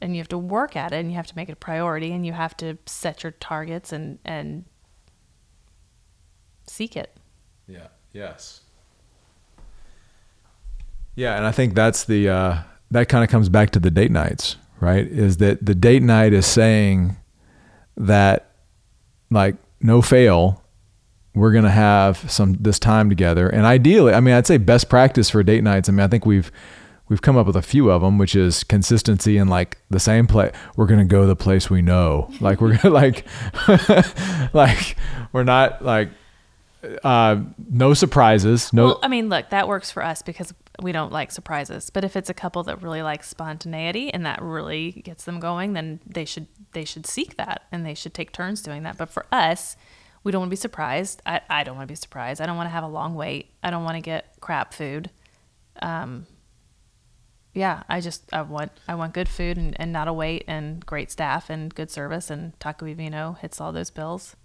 and 0.01 0.15
you 0.15 0.21
have 0.21 0.27
to 0.29 0.37
work 0.37 0.75
at 0.75 0.91
it 0.91 0.97
and 0.97 1.09
you 1.09 1.15
have 1.15 1.27
to 1.27 1.35
make 1.35 1.49
it 1.49 1.53
a 1.53 1.57
priority 1.57 2.11
and 2.11 2.25
you 2.25 2.33
have 2.33 2.55
to 2.57 2.77
set 2.85 3.23
your 3.23 3.31
targets 3.33 3.91
and, 3.91 4.19
and 4.25 4.65
seek 6.65 6.95
it. 6.95 7.15
Yeah. 7.67 7.87
Yes. 8.13 8.61
Yeah. 11.15 11.37
And 11.37 11.45
I 11.45 11.51
think 11.51 11.75
that's 11.75 12.05
the, 12.05 12.29
uh, 12.29 12.57
that 12.91 13.07
kind 13.09 13.23
of 13.23 13.29
comes 13.29 13.49
back 13.49 13.69
to 13.71 13.79
the 13.79 13.91
date 13.91 14.11
nights, 14.11 14.55
right? 14.79 15.05
Is 15.05 15.37
that 15.37 15.65
the 15.65 15.75
date 15.75 16.03
night 16.03 16.33
is 16.33 16.45
saying 16.45 17.17
that 17.97 18.51
like 19.29 19.55
no 19.81 20.01
fail, 20.01 20.63
we're 21.35 21.51
gonna 21.51 21.69
have 21.69 22.29
some 22.29 22.53
this 22.53 22.79
time 22.79 23.09
together. 23.09 23.47
And 23.47 23.65
ideally, 23.65 24.13
I 24.13 24.19
mean, 24.19 24.33
I'd 24.33 24.47
say 24.47 24.57
best 24.57 24.89
practice 24.89 25.29
for 25.29 25.43
date 25.43 25.63
nights. 25.63 25.89
I 25.89 25.91
mean, 25.91 26.01
I 26.01 26.07
think 26.07 26.25
we've 26.25 26.51
we've 27.07 27.21
come 27.21 27.37
up 27.37 27.47
with 27.47 27.55
a 27.55 27.61
few 27.61 27.89
of 27.89 28.01
them, 28.01 28.17
which 28.17 28.35
is 28.35 28.63
consistency 28.63 29.37
and 29.37 29.49
like 29.49 29.77
the 29.89 29.99
same 29.99 30.27
place. 30.27 30.53
We're 30.75 30.87
gonna 30.87 31.05
go 31.05 31.25
the 31.25 31.35
place 31.35 31.69
we 31.69 31.81
know. 31.81 32.31
Like 32.41 32.61
we're 32.61 32.77
gonna 32.77 32.93
like 32.93 33.25
like 34.53 34.95
we're 35.31 35.43
not 35.43 35.83
like 35.83 36.09
uh, 37.03 37.41
no 37.69 37.93
surprises. 37.93 38.71
No, 38.71 38.85
Well, 38.85 38.99
I 39.03 39.09
mean, 39.09 39.29
look, 39.29 39.49
that 39.49 39.67
works 39.67 39.91
for 39.91 40.03
us 40.03 40.21
because 40.21 40.53
we 40.81 40.91
don't 40.91 41.11
like 41.11 41.31
surprises. 41.31 41.89
But 41.89 42.03
if 42.03 42.15
it's 42.15 42.29
a 42.29 42.33
couple 42.33 42.63
that 42.63 42.81
really 42.81 43.01
likes 43.01 43.29
spontaneity 43.29 44.13
and 44.13 44.25
that 44.25 44.41
really 44.41 44.91
gets 44.91 45.25
them 45.25 45.39
going, 45.39 45.73
then 45.73 45.99
they 46.05 46.25
should 46.25 46.47
they 46.73 46.85
should 46.85 47.05
seek 47.05 47.37
that 47.37 47.63
and 47.71 47.85
they 47.85 47.93
should 47.93 48.13
take 48.13 48.31
turns 48.31 48.61
doing 48.61 48.83
that. 48.83 48.97
But 48.97 49.09
for 49.09 49.25
us, 49.31 49.75
we 50.23 50.31
don't 50.31 50.41
want 50.41 50.49
to 50.49 50.53
be 50.53 50.57
surprised. 50.57 51.21
I, 51.25 51.41
I 51.49 51.63
don't 51.63 51.75
want 51.75 51.87
to 51.87 51.91
be 51.91 51.95
surprised. 51.95 52.41
I 52.41 52.45
don't 52.45 52.57
want 52.57 52.67
to 52.67 52.71
have 52.73 52.83
a 52.83 52.87
long 52.87 53.15
wait. 53.15 53.51
I 53.63 53.69
don't 53.69 53.83
want 53.83 53.95
to 53.95 54.01
get 54.01 54.35
crap 54.39 54.73
food. 54.73 55.09
Um, 55.81 56.27
yeah, 57.53 57.83
I 57.89 57.99
just 57.99 58.31
I 58.31 58.41
want 58.41 58.71
I 58.87 58.95
want 58.95 59.13
good 59.13 59.29
food 59.29 59.57
and, 59.57 59.79
and 59.79 59.91
not 59.91 60.07
a 60.07 60.13
wait 60.13 60.43
and 60.47 60.85
great 60.85 61.11
staff 61.11 61.49
and 61.49 61.73
good 61.73 61.89
service 61.89 62.29
and 62.29 62.57
Taco 62.59 62.93
Vino 62.93 63.33
hits 63.33 63.59
all 63.59 63.71
those 63.71 63.89
bills. 63.89 64.35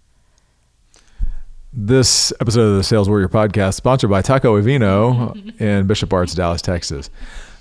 This 1.77 2.31
episode 2.39 2.61
of 2.61 2.77
the 2.77 2.85
Sales 2.85 3.09
Warrior 3.09 3.27
podcast 3.27 3.73
sponsored 3.73 4.09
by 4.09 4.21
Taco 4.21 4.61
Vino 4.61 5.33
in 5.59 5.85
Bishop 5.87 6.13
Arts, 6.13 6.33
Dallas, 6.33 6.61
Texas. 6.61 7.09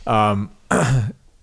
Um, 0.07 0.53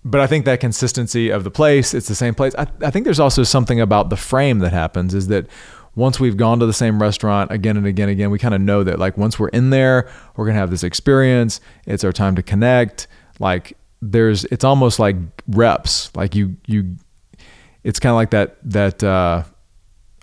but 0.06 0.22
I 0.22 0.26
think 0.26 0.46
that 0.46 0.60
consistency 0.60 1.28
of 1.28 1.44
the 1.44 1.50
place, 1.50 1.92
it's 1.92 2.08
the 2.08 2.14
same 2.14 2.34
place. 2.34 2.54
I, 2.56 2.66
I 2.80 2.90
think 2.90 3.04
there's 3.04 3.20
also 3.20 3.42
something 3.42 3.78
about 3.78 4.08
the 4.08 4.16
frame 4.16 4.60
that 4.60 4.72
happens 4.72 5.12
is 5.12 5.26
that 5.28 5.48
once 5.96 6.18
we've 6.18 6.38
gone 6.38 6.60
to 6.60 6.66
the 6.66 6.72
same 6.72 6.98
restaurant 6.98 7.52
again 7.52 7.76
and 7.76 7.86
again 7.86 8.08
and 8.08 8.18
again, 8.18 8.30
we 8.30 8.38
kind 8.38 8.54
of 8.54 8.62
know 8.62 8.82
that 8.82 8.98
like 8.98 9.18
once 9.18 9.38
we're 9.38 9.48
in 9.48 9.68
there, 9.68 10.10
we're 10.36 10.46
gonna 10.46 10.58
have 10.58 10.70
this 10.70 10.82
experience. 10.82 11.60
It's 11.86 12.04
our 12.04 12.12
time 12.12 12.36
to 12.36 12.42
connect. 12.42 13.06
Like 13.38 13.76
there's, 14.00 14.46
it's 14.46 14.64
almost 14.64 14.98
like 14.98 15.16
reps. 15.46 16.10
Like 16.16 16.34
you, 16.34 16.56
you, 16.66 16.96
it's 17.84 18.00
kind 18.00 18.12
of 18.12 18.16
like 18.16 18.30
that 18.30 18.56
that 18.64 19.04
uh, 19.04 19.42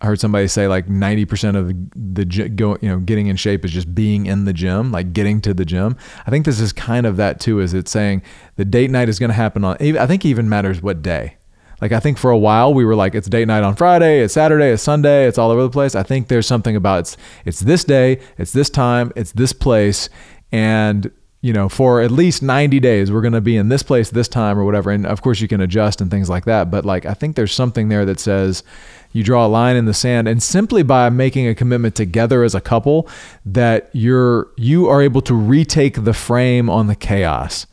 I 0.02 0.06
heard 0.06 0.20
somebody 0.20 0.48
say 0.48 0.68
like 0.68 0.88
90% 0.88 1.56
of 1.58 1.68
the, 1.68 2.24
the 2.24 2.50
go, 2.50 2.78
you 2.82 2.88
know, 2.88 3.00
getting 3.00 3.28
in 3.28 3.36
shape 3.36 3.66
is 3.66 3.72
just 3.72 3.94
being 3.94 4.28
in 4.28 4.46
the 4.46 4.54
gym, 4.54 4.92
like 4.92 5.12
getting 5.12 5.42
to 5.42 5.54
the 5.54 5.66
gym. 5.66 5.98
I 6.26 6.30
think 6.30 6.46
this 6.46 6.60
is 6.62 6.72
kind 6.72 7.06
of 7.06 7.18
that 7.18 7.40
too, 7.40 7.60
is 7.60 7.74
it's 7.74 7.92
saying 7.92 8.22
the 8.56 8.64
date 8.64 8.92
night 8.92 9.10
is 9.10 9.20
going 9.20 9.30
to 9.30 9.36
happen 9.36 9.66
on, 9.66 9.76
I 9.82 10.08
think 10.08 10.26
even 10.26 10.48
matters 10.48 10.82
what 10.82 11.02
day. 11.02 11.36
Like 11.82 11.92
I 11.92 12.00
think 12.00 12.18
for 12.18 12.32
a 12.32 12.38
while 12.38 12.74
we 12.74 12.86
were 12.86 12.96
like, 12.96 13.14
it's 13.14 13.28
date 13.28 13.48
night 13.48 13.64
on 13.64 13.76
Friday, 13.76 14.22
it's 14.22 14.34
Saturday, 14.34 14.70
it's 14.70 14.84
Sunday, 14.84 15.28
it's 15.28 15.38
all 15.38 15.52
over 15.52 15.64
the 15.64 15.70
place. 15.70 15.96
I 15.96 16.04
think 16.04 16.28
there's 16.28 16.48
something 16.48 16.76
about 16.76 17.00
it's, 17.00 17.18
it's 17.46 17.60
this 17.60 17.84
day, 17.84 18.22
it's 18.38 18.52
this 18.52 18.70
time, 18.70 19.12
it's 19.16 19.34
this 19.34 19.54
place. 19.54 20.10
And 20.52 21.12
you 21.42 21.54
know, 21.54 21.70
for 21.70 22.02
at 22.02 22.12
least 22.12 22.44
90 22.44 22.82
days, 22.82 23.12
we're 23.12 23.22
going 23.22 23.34
to 23.34 23.42
be 23.42 23.56
in 23.56 23.70
this 23.70 23.82
place 23.82 24.10
this 24.10 24.28
time 24.28 24.60
or 24.60 24.66
whatever. 24.66 24.92
And 24.92 25.06
of 25.06 25.22
course, 25.22 25.40
you 25.40 25.48
can 25.48 25.62
adjust 25.62 26.02
and 26.02 26.12
things 26.12 26.30
like 26.30 26.44
that. 26.46 26.70
But 26.70 26.86
like, 26.86 27.06
I 27.06 27.14
think 27.14 27.38
there's 27.38 27.54
something 27.54 27.88
there 27.88 28.04
that 28.06 28.20
says 28.20 28.62
you 29.12 29.24
draw 29.24 29.46
a 29.46 29.48
line 29.48 29.76
in 29.76 29.86
the 29.86 29.94
sand, 29.94 30.28
and 30.28 30.42
simply 30.42 30.84
by 30.84 31.10
making 31.10 31.48
a 31.48 31.56
commitment 31.56 31.96
together 31.96 32.44
as 32.44 32.54
a 32.54 32.62
couple, 32.62 33.08
that 33.46 33.90
you're 33.94 34.50
you 34.58 34.88
are 34.88 35.02
able 35.02 35.22
to 35.22 35.34
retake 35.34 36.04
the 36.04 36.14
frame 36.14 36.70
on 36.70 36.88
the 36.88 36.96
chaos. 36.96 37.66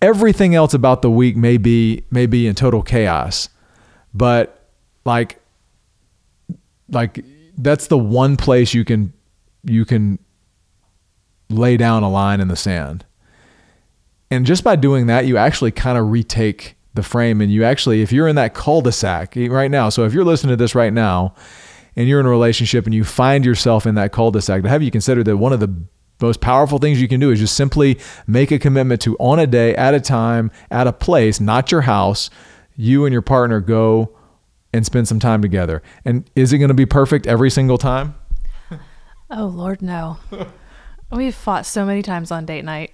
Everything 0.00 0.54
else 0.54 0.74
about 0.74 1.02
the 1.02 1.10
week 1.10 1.36
may 1.36 1.56
be 1.56 2.04
may 2.10 2.26
be 2.26 2.46
in 2.46 2.54
total 2.54 2.82
chaos, 2.82 3.48
but 4.12 4.68
like, 5.04 5.40
like 6.88 7.24
that's 7.56 7.86
the 7.86 7.98
one 7.98 8.36
place 8.36 8.74
you 8.74 8.84
can 8.84 9.12
you 9.64 9.84
can 9.84 10.18
lay 11.48 11.76
down 11.76 12.02
a 12.02 12.10
line 12.10 12.40
in 12.40 12.48
the 12.48 12.56
sand. 12.56 13.04
And 14.30 14.46
just 14.46 14.64
by 14.64 14.76
doing 14.76 15.06
that, 15.06 15.26
you 15.26 15.36
actually 15.36 15.70
kind 15.70 15.98
of 15.98 16.10
retake 16.10 16.76
the 16.94 17.02
frame. 17.02 17.40
And 17.40 17.52
you 17.52 17.64
actually, 17.64 18.02
if 18.02 18.12
you're 18.12 18.28
in 18.28 18.36
that 18.36 18.54
cul 18.54 18.80
de 18.82 18.92
sac 18.92 19.36
eh, 19.36 19.48
right 19.48 19.70
now, 19.70 19.88
so 19.88 20.04
if 20.04 20.12
you're 20.12 20.24
listening 20.24 20.50
to 20.52 20.56
this 20.56 20.74
right 20.74 20.92
now 20.92 21.34
and 21.96 22.08
you're 22.08 22.20
in 22.20 22.26
a 22.26 22.30
relationship 22.30 22.84
and 22.86 22.94
you 22.94 23.04
find 23.04 23.44
yourself 23.44 23.86
in 23.86 23.94
that 23.96 24.12
cul 24.12 24.30
de 24.30 24.40
sac, 24.40 24.62
to 24.62 24.68
have 24.68 24.82
you 24.82 24.90
consider 24.90 25.22
that 25.24 25.36
one 25.36 25.52
of 25.52 25.60
the 25.60 25.74
most 26.20 26.40
powerful 26.40 26.78
things 26.78 27.00
you 27.00 27.08
can 27.08 27.20
do 27.20 27.30
is 27.30 27.40
just 27.40 27.56
simply 27.56 27.98
make 28.26 28.50
a 28.50 28.58
commitment 28.58 29.00
to 29.02 29.16
on 29.18 29.38
a 29.38 29.46
day, 29.46 29.74
at 29.74 29.92
a 29.94 30.00
time, 30.00 30.50
at 30.70 30.86
a 30.86 30.92
place, 30.92 31.40
not 31.40 31.72
your 31.72 31.82
house, 31.82 32.30
you 32.76 33.04
and 33.04 33.12
your 33.12 33.22
partner 33.22 33.60
go 33.60 34.16
and 34.72 34.86
spend 34.86 35.06
some 35.08 35.18
time 35.18 35.42
together. 35.42 35.82
And 36.04 36.28
is 36.34 36.52
it 36.52 36.58
going 36.58 36.68
to 36.68 36.74
be 36.74 36.86
perfect 36.86 37.26
every 37.26 37.50
single 37.50 37.78
time? 37.78 38.14
Oh, 39.34 39.46
Lord, 39.46 39.80
no. 39.80 40.18
We've 41.10 41.34
fought 41.34 41.64
so 41.64 41.86
many 41.86 42.02
times 42.02 42.30
on 42.30 42.44
date 42.44 42.66
night 42.66 42.92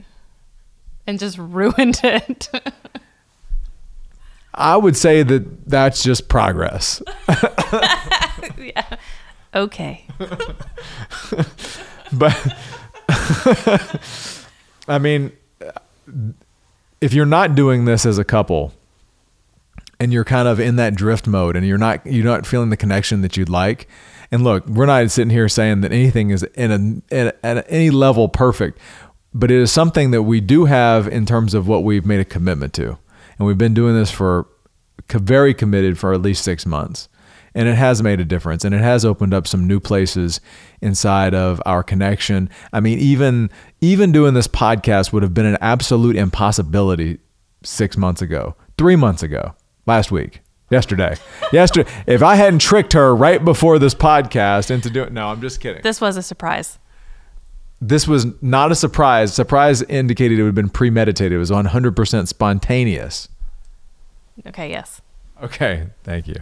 and 1.04 1.18
just 1.18 1.36
ruined 1.38 2.00
it. 2.04 2.48
I 4.58 4.76
would 4.76 4.96
say 4.96 5.22
that 5.22 5.68
that's 5.68 6.02
just 6.02 6.28
progress. 6.28 7.00
yeah. 8.58 8.96
Okay. 9.54 10.04
but 12.12 12.56
I 14.88 14.98
mean, 14.98 15.32
if 17.00 17.14
you're 17.14 17.24
not 17.24 17.54
doing 17.54 17.84
this 17.84 18.04
as 18.04 18.18
a 18.18 18.24
couple 18.24 18.72
and 20.00 20.12
you're 20.12 20.24
kind 20.24 20.48
of 20.48 20.58
in 20.58 20.74
that 20.76 20.96
drift 20.96 21.28
mode 21.28 21.54
and 21.56 21.64
you're 21.64 21.78
not 21.78 22.04
you're 22.04 22.24
not 22.24 22.44
feeling 22.44 22.70
the 22.70 22.76
connection 22.76 23.22
that 23.22 23.36
you'd 23.36 23.48
like, 23.48 23.88
and 24.32 24.42
look, 24.42 24.66
we're 24.66 24.86
not 24.86 25.08
sitting 25.10 25.30
here 25.30 25.48
saying 25.48 25.82
that 25.82 25.92
anything 25.92 26.30
is 26.30 26.42
in 26.42 26.72
a, 26.72 27.14
in 27.14 27.26
a 27.28 27.46
at 27.46 27.64
any 27.68 27.90
level 27.90 28.28
perfect, 28.28 28.78
but 29.32 29.52
it 29.52 29.58
is 29.58 29.70
something 29.70 30.10
that 30.10 30.22
we 30.22 30.40
do 30.40 30.64
have 30.64 31.06
in 31.06 31.26
terms 31.26 31.54
of 31.54 31.68
what 31.68 31.84
we've 31.84 32.04
made 32.04 32.20
a 32.20 32.24
commitment 32.24 32.72
to, 32.74 32.98
and 33.38 33.46
we've 33.46 33.58
been 33.58 33.74
doing 33.74 33.94
this 33.94 34.10
for 34.10 34.46
very 35.10 35.54
committed 35.54 35.98
for 35.98 36.12
at 36.12 36.20
least 36.20 36.44
six 36.44 36.66
months. 36.66 37.08
And 37.54 37.68
it 37.68 37.74
has 37.74 38.02
made 38.02 38.20
a 38.20 38.24
difference 38.24 38.64
and 38.64 38.74
it 38.74 38.80
has 38.80 39.04
opened 39.04 39.32
up 39.32 39.46
some 39.46 39.66
new 39.66 39.80
places 39.80 40.40
inside 40.80 41.34
of 41.34 41.62
our 41.64 41.82
connection. 41.82 42.50
I 42.72 42.80
mean 42.80 42.98
even 42.98 43.50
even 43.80 44.12
doing 44.12 44.34
this 44.34 44.46
podcast 44.46 45.12
would 45.12 45.22
have 45.22 45.34
been 45.34 45.46
an 45.46 45.58
absolute 45.60 46.14
impossibility 46.14 47.18
six 47.62 47.96
months 47.96 48.22
ago 48.22 48.54
three 48.76 48.96
months 48.96 49.22
ago 49.22 49.54
last 49.86 50.12
week 50.12 50.42
yesterday. 50.70 51.16
Yesterday 51.52 51.90
if 52.06 52.22
i 52.22 52.34
hadn't 52.36 52.60
tricked 52.60 52.92
her 52.92 53.16
right 53.16 53.42
before 53.44 53.78
this 53.78 53.94
podcast 53.94 54.70
into 54.70 54.90
doing 54.90 55.14
no 55.14 55.28
i'm 55.28 55.40
just 55.40 55.60
kidding. 55.60 55.82
This 55.82 56.00
was 56.00 56.16
a 56.16 56.22
surprise. 56.22 56.78
This 57.80 58.08
was 58.08 58.26
not 58.42 58.72
a 58.72 58.74
surprise 58.74 59.32
surprise 59.32 59.82
indicated 59.82 60.38
it 60.38 60.42
would 60.42 60.48
have 60.48 60.54
been 60.54 60.68
premeditated 60.68 61.32
it 61.32 61.38
was 61.38 61.50
100% 61.50 62.28
spontaneous 62.28 63.28
Okay, 64.46 64.70
yes. 64.70 65.00
Okay, 65.42 65.88
thank 66.04 66.28
you. 66.28 66.36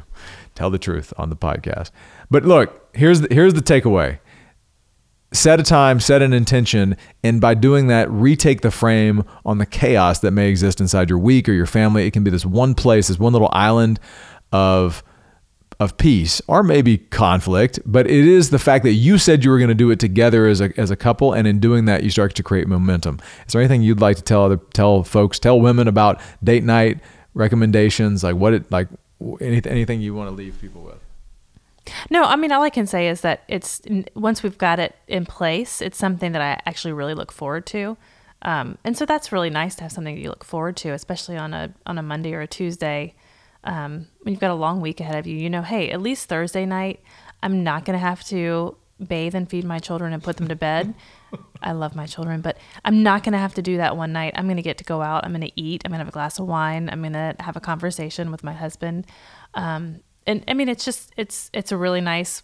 Tell 0.54 0.70
the 0.70 0.78
truth 0.78 1.12
on 1.18 1.30
the 1.30 1.36
podcast. 1.36 1.90
But 2.30 2.44
look, 2.44 2.88
here's 2.94 3.22
the, 3.22 3.28
here's 3.32 3.54
the 3.54 3.60
takeaway. 3.60 4.18
Set 5.32 5.60
a 5.60 5.62
time, 5.62 6.00
set 6.00 6.22
an 6.22 6.32
intention, 6.32 6.96
and 7.22 7.40
by 7.40 7.54
doing 7.54 7.88
that, 7.88 8.10
retake 8.10 8.60
the 8.62 8.70
frame 8.70 9.24
on 9.44 9.58
the 9.58 9.66
chaos 9.66 10.20
that 10.20 10.30
may 10.30 10.48
exist 10.48 10.80
inside 10.80 11.10
your 11.10 11.18
week 11.18 11.48
or 11.48 11.52
your 11.52 11.66
family. 11.66 12.06
It 12.06 12.12
can 12.12 12.24
be 12.24 12.30
this 12.30 12.46
one 12.46 12.74
place, 12.74 13.08
this 13.08 13.18
one 13.18 13.32
little 13.32 13.50
island 13.52 13.98
of 14.52 15.02
of 15.78 15.96
peace 15.98 16.40
or 16.46 16.62
maybe 16.62 16.98
conflict, 16.98 17.78
but 17.84 18.06
it 18.06 18.26
is 18.26 18.50
the 18.50 18.58
fact 18.58 18.84
that 18.84 18.92
you 18.92 19.18
said 19.18 19.44
you 19.44 19.50
were 19.50 19.58
going 19.58 19.68
to 19.68 19.74
do 19.74 19.90
it 19.90 19.98
together 19.98 20.46
as 20.46 20.60
a, 20.60 20.72
as 20.78 20.90
a 20.90 20.96
couple, 20.96 21.32
and 21.32 21.46
in 21.46 21.60
doing 21.60 21.84
that, 21.84 22.02
you 22.02 22.10
start 22.10 22.34
to 22.34 22.42
create 22.42 22.66
momentum. 22.66 23.20
Is 23.46 23.52
there 23.52 23.60
anything 23.60 23.82
you'd 23.82 24.00
like 24.00 24.16
to 24.16 24.22
tell 24.22 24.44
other 24.44 24.56
tell 24.72 25.02
folks, 25.02 25.38
tell 25.38 25.60
women 25.60 25.86
about 25.88 26.20
date 26.42 26.64
night 26.64 27.00
recommendations, 27.34 28.24
like 28.24 28.36
what 28.36 28.54
it 28.54 28.70
like 28.72 28.88
anything 29.40 29.70
anything 29.70 30.00
you 30.00 30.14
want 30.14 30.28
to 30.30 30.34
leave 30.34 30.58
people 30.60 30.82
with? 30.82 30.98
No, 32.10 32.24
I 32.24 32.36
mean, 32.36 32.50
all 32.52 32.62
I 32.62 32.70
can 32.70 32.86
say 32.86 33.08
is 33.08 33.20
that 33.20 33.44
it's 33.46 33.82
once 34.14 34.42
we've 34.42 34.58
got 34.58 34.78
it 34.78 34.96
in 35.06 35.26
place, 35.26 35.80
it's 35.80 35.98
something 35.98 36.32
that 36.32 36.42
I 36.42 36.60
actually 36.66 36.92
really 36.92 37.14
look 37.14 37.30
forward 37.30 37.66
to. 37.66 37.96
Um, 38.42 38.78
and 38.84 38.96
so 38.96 39.06
that's 39.06 39.32
really 39.32 39.50
nice 39.50 39.74
to 39.76 39.82
have 39.82 39.92
something 39.92 40.16
you 40.16 40.28
look 40.28 40.44
forward 40.44 40.76
to, 40.78 40.90
especially 40.90 41.36
on 41.36 41.54
a 41.54 41.74
on 41.84 41.98
a 41.98 42.02
Monday 42.02 42.34
or 42.34 42.40
a 42.40 42.46
Tuesday. 42.46 43.14
Um, 43.66 44.06
when 44.22 44.32
you've 44.32 44.40
got 44.40 44.52
a 44.52 44.54
long 44.54 44.80
week 44.80 45.00
ahead 45.00 45.16
of 45.16 45.26
you, 45.26 45.36
you 45.36 45.50
know, 45.50 45.62
hey, 45.62 45.90
at 45.90 46.00
least 46.00 46.28
Thursday 46.28 46.64
night, 46.64 47.02
I'm 47.42 47.62
not 47.64 47.84
going 47.84 47.98
to 47.98 48.04
have 48.04 48.24
to 48.26 48.76
bathe 49.04 49.34
and 49.34 49.50
feed 49.50 49.64
my 49.64 49.78
children 49.78 50.12
and 50.12 50.22
put 50.22 50.36
them 50.36 50.48
to 50.48 50.56
bed. 50.56 50.94
I 51.60 51.72
love 51.72 51.94
my 51.94 52.06
children, 52.06 52.40
but 52.40 52.56
I'm 52.84 53.02
not 53.02 53.24
going 53.24 53.32
to 53.32 53.38
have 53.38 53.54
to 53.54 53.62
do 53.62 53.76
that 53.76 53.96
one 53.96 54.12
night. 54.12 54.32
I'm 54.36 54.46
going 54.46 54.56
to 54.56 54.62
get 54.62 54.78
to 54.78 54.84
go 54.84 55.02
out. 55.02 55.24
I'm 55.24 55.32
going 55.32 55.42
to 55.42 55.60
eat. 55.60 55.82
I'm 55.84 55.90
going 55.90 55.98
to 55.98 56.04
have 56.04 56.08
a 56.08 56.12
glass 56.12 56.38
of 56.38 56.46
wine. 56.46 56.88
I'm 56.88 57.00
going 57.02 57.12
to 57.12 57.34
have 57.40 57.56
a 57.56 57.60
conversation 57.60 58.30
with 58.30 58.42
my 58.42 58.52
husband. 58.52 59.06
Um, 59.54 60.00
and 60.26 60.44
I 60.48 60.54
mean, 60.54 60.68
it's 60.68 60.84
just, 60.84 61.12
it's, 61.16 61.50
it's 61.52 61.72
a 61.72 61.76
really 61.76 62.00
nice 62.00 62.42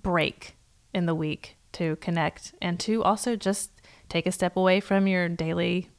break 0.00 0.56
in 0.92 1.06
the 1.06 1.14
week 1.14 1.56
to 1.72 1.96
connect 1.96 2.54
and 2.60 2.78
to 2.80 3.02
also 3.02 3.36
just 3.36 3.70
take 4.08 4.26
a 4.26 4.32
step 4.32 4.56
away 4.56 4.80
from 4.80 5.06
your 5.06 5.28
daily 5.28 5.90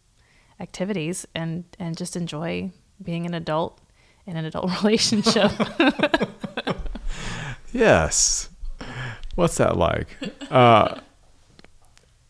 activities 0.60 1.26
and, 1.36 1.66
and 1.80 1.98
just 1.98 2.16
enjoy 2.16 2.72
being 3.04 3.26
an 3.26 3.34
adult 3.34 3.80
in 4.26 4.38
an 4.38 4.46
adult 4.46 4.72
relationship. 4.84 5.52
Yes. 7.76 8.48
What's 9.36 9.58
that 9.58 9.76
like? 9.76 10.08
Uh, 10.50 10.98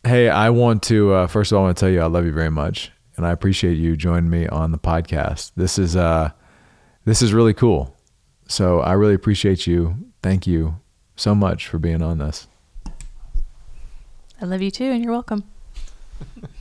hey, 0.03 0.28
I 0.28 0.49
want 0.49 0.82
to 0.84 1.13
uh, 1.13 1.28
first 1.28 1.51
of 1.51 1.57
all, 1.57 1.66
I 1.66 1.68
want 1.68 1.78
to 1.78 1.82
tell 1.82 1.89
you 1.89 2.01
I 2.01 2.07
love 2.07 2.26
you 2.26 2.32
very 2.32 2.49
much, 2.49 2.91
and 3.16 3.28
I 3.28 3.32
appreciate 3.32 3.76
you 3.78 3.95
joining 3.95 4.32
me 4.32 4.47
on 4.47 4.72
the 4.72 4.80
podcast. 4.80 5.51
This 5.55 5.78
is 5.78 5.95
uh, 5.95 6.32
this 7.05 7.22
is 7.22 7.32
really 7.32 7.53
cool. 7.53 7.95
So 8.47 8.80
I 8.80 8.93
really 8.93 9.13
appreciate 9.13 9.68
you. 9.68 9.95
Thank 10.24 10.47
you 10.47 10.80
so 11.16 11.36
much 11.36 11.68
for 11.68 11.78
being 11.78 12.01
on 12.01 12.18
this. 12.18 12.47
I 14.41 14.45
love 14.45 14.63
you 14.63 14.72
too, 14.72 14.86
and 14.86 15.03
you're 15.03 15.13
welcome. 15.13 15.43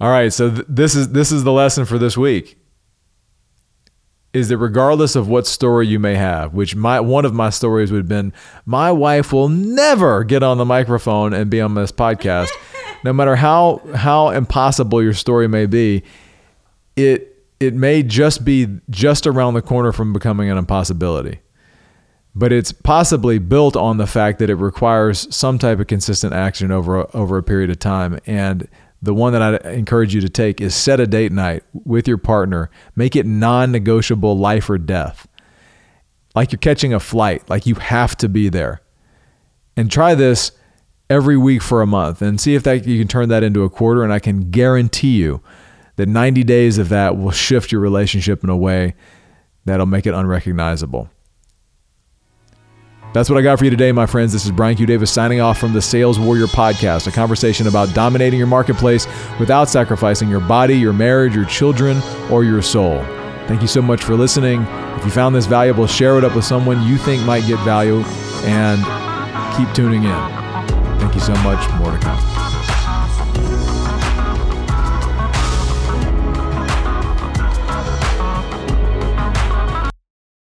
All 0.00 0.10
right, 0.10 0.32
so 0.32 0.50
th- 0.50 0.66
this 0.68 0.94
is 0.94 1.10
this 1.10 1.32
is 1.32 1.44
the 1.44 1.52
lesson 1.52 1.84
for 1.84 1.98
this 1.98 2.16
week. 2.16 2.56
Is 4.32 4.48
that 4.50 4.58
regardless 4.58 5.16
of 5.16 5.26
what 5.26 5.46
story 5.46 5.88
you 5.88 5.98
may 5.98 6.14
have, 6.14 6.54
which 6.54 6.76
my 6.76 7.00
one 7.00 7.24
of 7.24 7.34
my 7.34 7.50
stories 7.50 7.90
would 7.90 7.98
have 7.98 8.08
been, 8.08 8.32
my 8.64 8.92
wife 8.92 9.32
will 9.32 9.48
never 9.48 10.22
get 10.22 10.42
on 10.42 10.58
the 10.58 10.64
microphone 10.64 11.32
and 11.32 11.50
be 11.50 11.60
on 11.60 11.74
this 11.74 11.90
podcast, 11.90 12.50
no 13.04 13.12
matter 13.12 13.34
how 13.34 13.80
how 13.94 14.28
impossible 14.28 15.02
your 15.02 15.14
story 15.14 15.48
may 15.48 15.66
be, 15.66 16.04
it 16.94 17.34
it 17.58 17.74
may 17.74 18.04
just 18.04 18.44
be 18.44 18.68
just 18.90 19.26
around 19.26 19.54
the 19.54 19.62
corner 19.62 19.90
from 19.90 20.12
becoming 20.12 20.48
an 20.48 20.58
impossibility. 20.58 21.40
But 22.36 22.52
it's 22.52 22.70
possibly 22.70 23.40
built 23.40 23.74
on 23.74 23.96
the 23.96 24.06
fact 24.06 24.38
that 24.38 24.48
it 24.48 24.54
requires 24.54 25.34
some 25.34 25.58
type 25.58 25.80
of 25.80 25.88
consistent 25.88 26.34
action 26.34 26.70
over 26.70 27.08
over 27.16 27.36
a 27.36 27.42
period 27.42 27.70
of 27.70 27.80
time 27.80 28.20
and 28.26 28.68
the 29.00 29.14
one 29.14 29.32
that 29.32 29.64
I 29.64 29.70
encourage 29.70 30.14
you 30.14 30.20
to 30.20 30.28
take 30.28 30.60
is 30.60 30.74
set 30.74 31.00
a 31.00 31.06
date 31.06 31.32
night 31.32 31.62
with 31.72 32.08
your 32.08 32.18
partner. 32.18 32.70
Make 32.96 33.14
it 33.14 33.26
non 33.26 33.70
negotiable 33.70 34.36
life 34.36 34.68
or 34.68 34.78
death. 34.78 35.28
Like 36.34 36.52
you're 36.52 36.58
catching 36.58 36.92
a 36.92 37.00
flight, 37.00 37.48
like 37.48 37.66
you 37.66 37.76
have 37.76 38.16
to 38.18 38.28
be 38.28 38.48
there. 38.48 38.80
And 39.76 39.90
try 39.90 40.14
this 40.14 40.52
every 41.08 41.36
week 41.36 41.62
for 41.62 41.80
a 41.80 41.86
month 41.86 42.20
and 42.20 42.40
see 42.40 42.54
if 42.54 42.64
that 42.64 42.86
you 42.86 42.98
can 42.98 43.08
turn 43.08 43.28
that 43.28 43.42
into 43.42 43.62
a 43.62 43.70
quarter. 43.70 44.02
And 44.02 44.12
I 44.12 44.18
can 44.18 44.50
guarantee 44.50 45.16
you 45.16 45.42
that 45.96 46.08
90 46.08 46.44
days 46.44 46.78
of 46.78 46.88
that 46.88 47.16
will 47.16 47.30
shift 47.30 47.72
your 47.72 47.80
relationship 47.80 48.42
in 48.42 48.50
a 48.50 48.56
way 48.56 48.94
that'll 49.64 49.86
make 49.86 50.06
it 50.06 50.14
unrecognizable. 50.14 51.08
That's 53.14 53.30
what 53.30 53.38
I 53.38 53.42
got 53.42 53.58
for 53.58 53.64
you 53.64 53.70
today, 53.70 53.90
my 53.90 54.04
friends. 54.06 54.32
This 54.32 54.44
is 54.44 54.50
Brian 54.50 54.76
Q. 54.76 54.84
Davis 54.84 55.10
signing 55.10 55.40
off 55.40 55.58
from 55.58 55.72
the 55.72 55.80
Sales 55.80 56.18
Warrior 56.18 56.46
Podcast, 56.46 57.06
a 57.06 57.10
conversation 57.10 57.66
about 57.66 57.94
dominating 57.94 58.38
your 58.38 58.46
marketplace 58.46 59.06
without 59.40 59.70
sacrificing 59.70 60.28
your 60.28 60.40
body, 60.40 60.76
your 60.76 60.92
marriage, 60.92 61.34
your 61.34 61.46
children, 61.46 62.02
or 62.30 62.44
your 62.44 62.60
soul. 62.60 63.02
Thank 63.46 63.62
you 63.62 63.68
so 63.68 63.80
much 63.80 64.04
for 64.04 64.14
listening. 64.14 64.62
If 64.98 65.06
you 65.06 65.10
found 65.10 65.34
this 65.34 65.46
valuable, 65.46 65.86
share 65.86 66.18
it 66.18 66.24
up 66.24 66.36
with 66.36 66.44
someone 66.44 66.86
you 66.86 66.98
think 66.98 67.24
might 67.24 67.46
get 67.46 67.58
value 67.64 68.00
and 68.44 68.78
keep 69.56 69.74
tuning 69.74 70.04
in. 70.04 70.98
Thank 71.00 71.14
you 71.14 71.20
so 71.20 71.34
much. 71.36 71.66
More 71.80 71.90
to 71.90 71.98
come. 71.98 72.37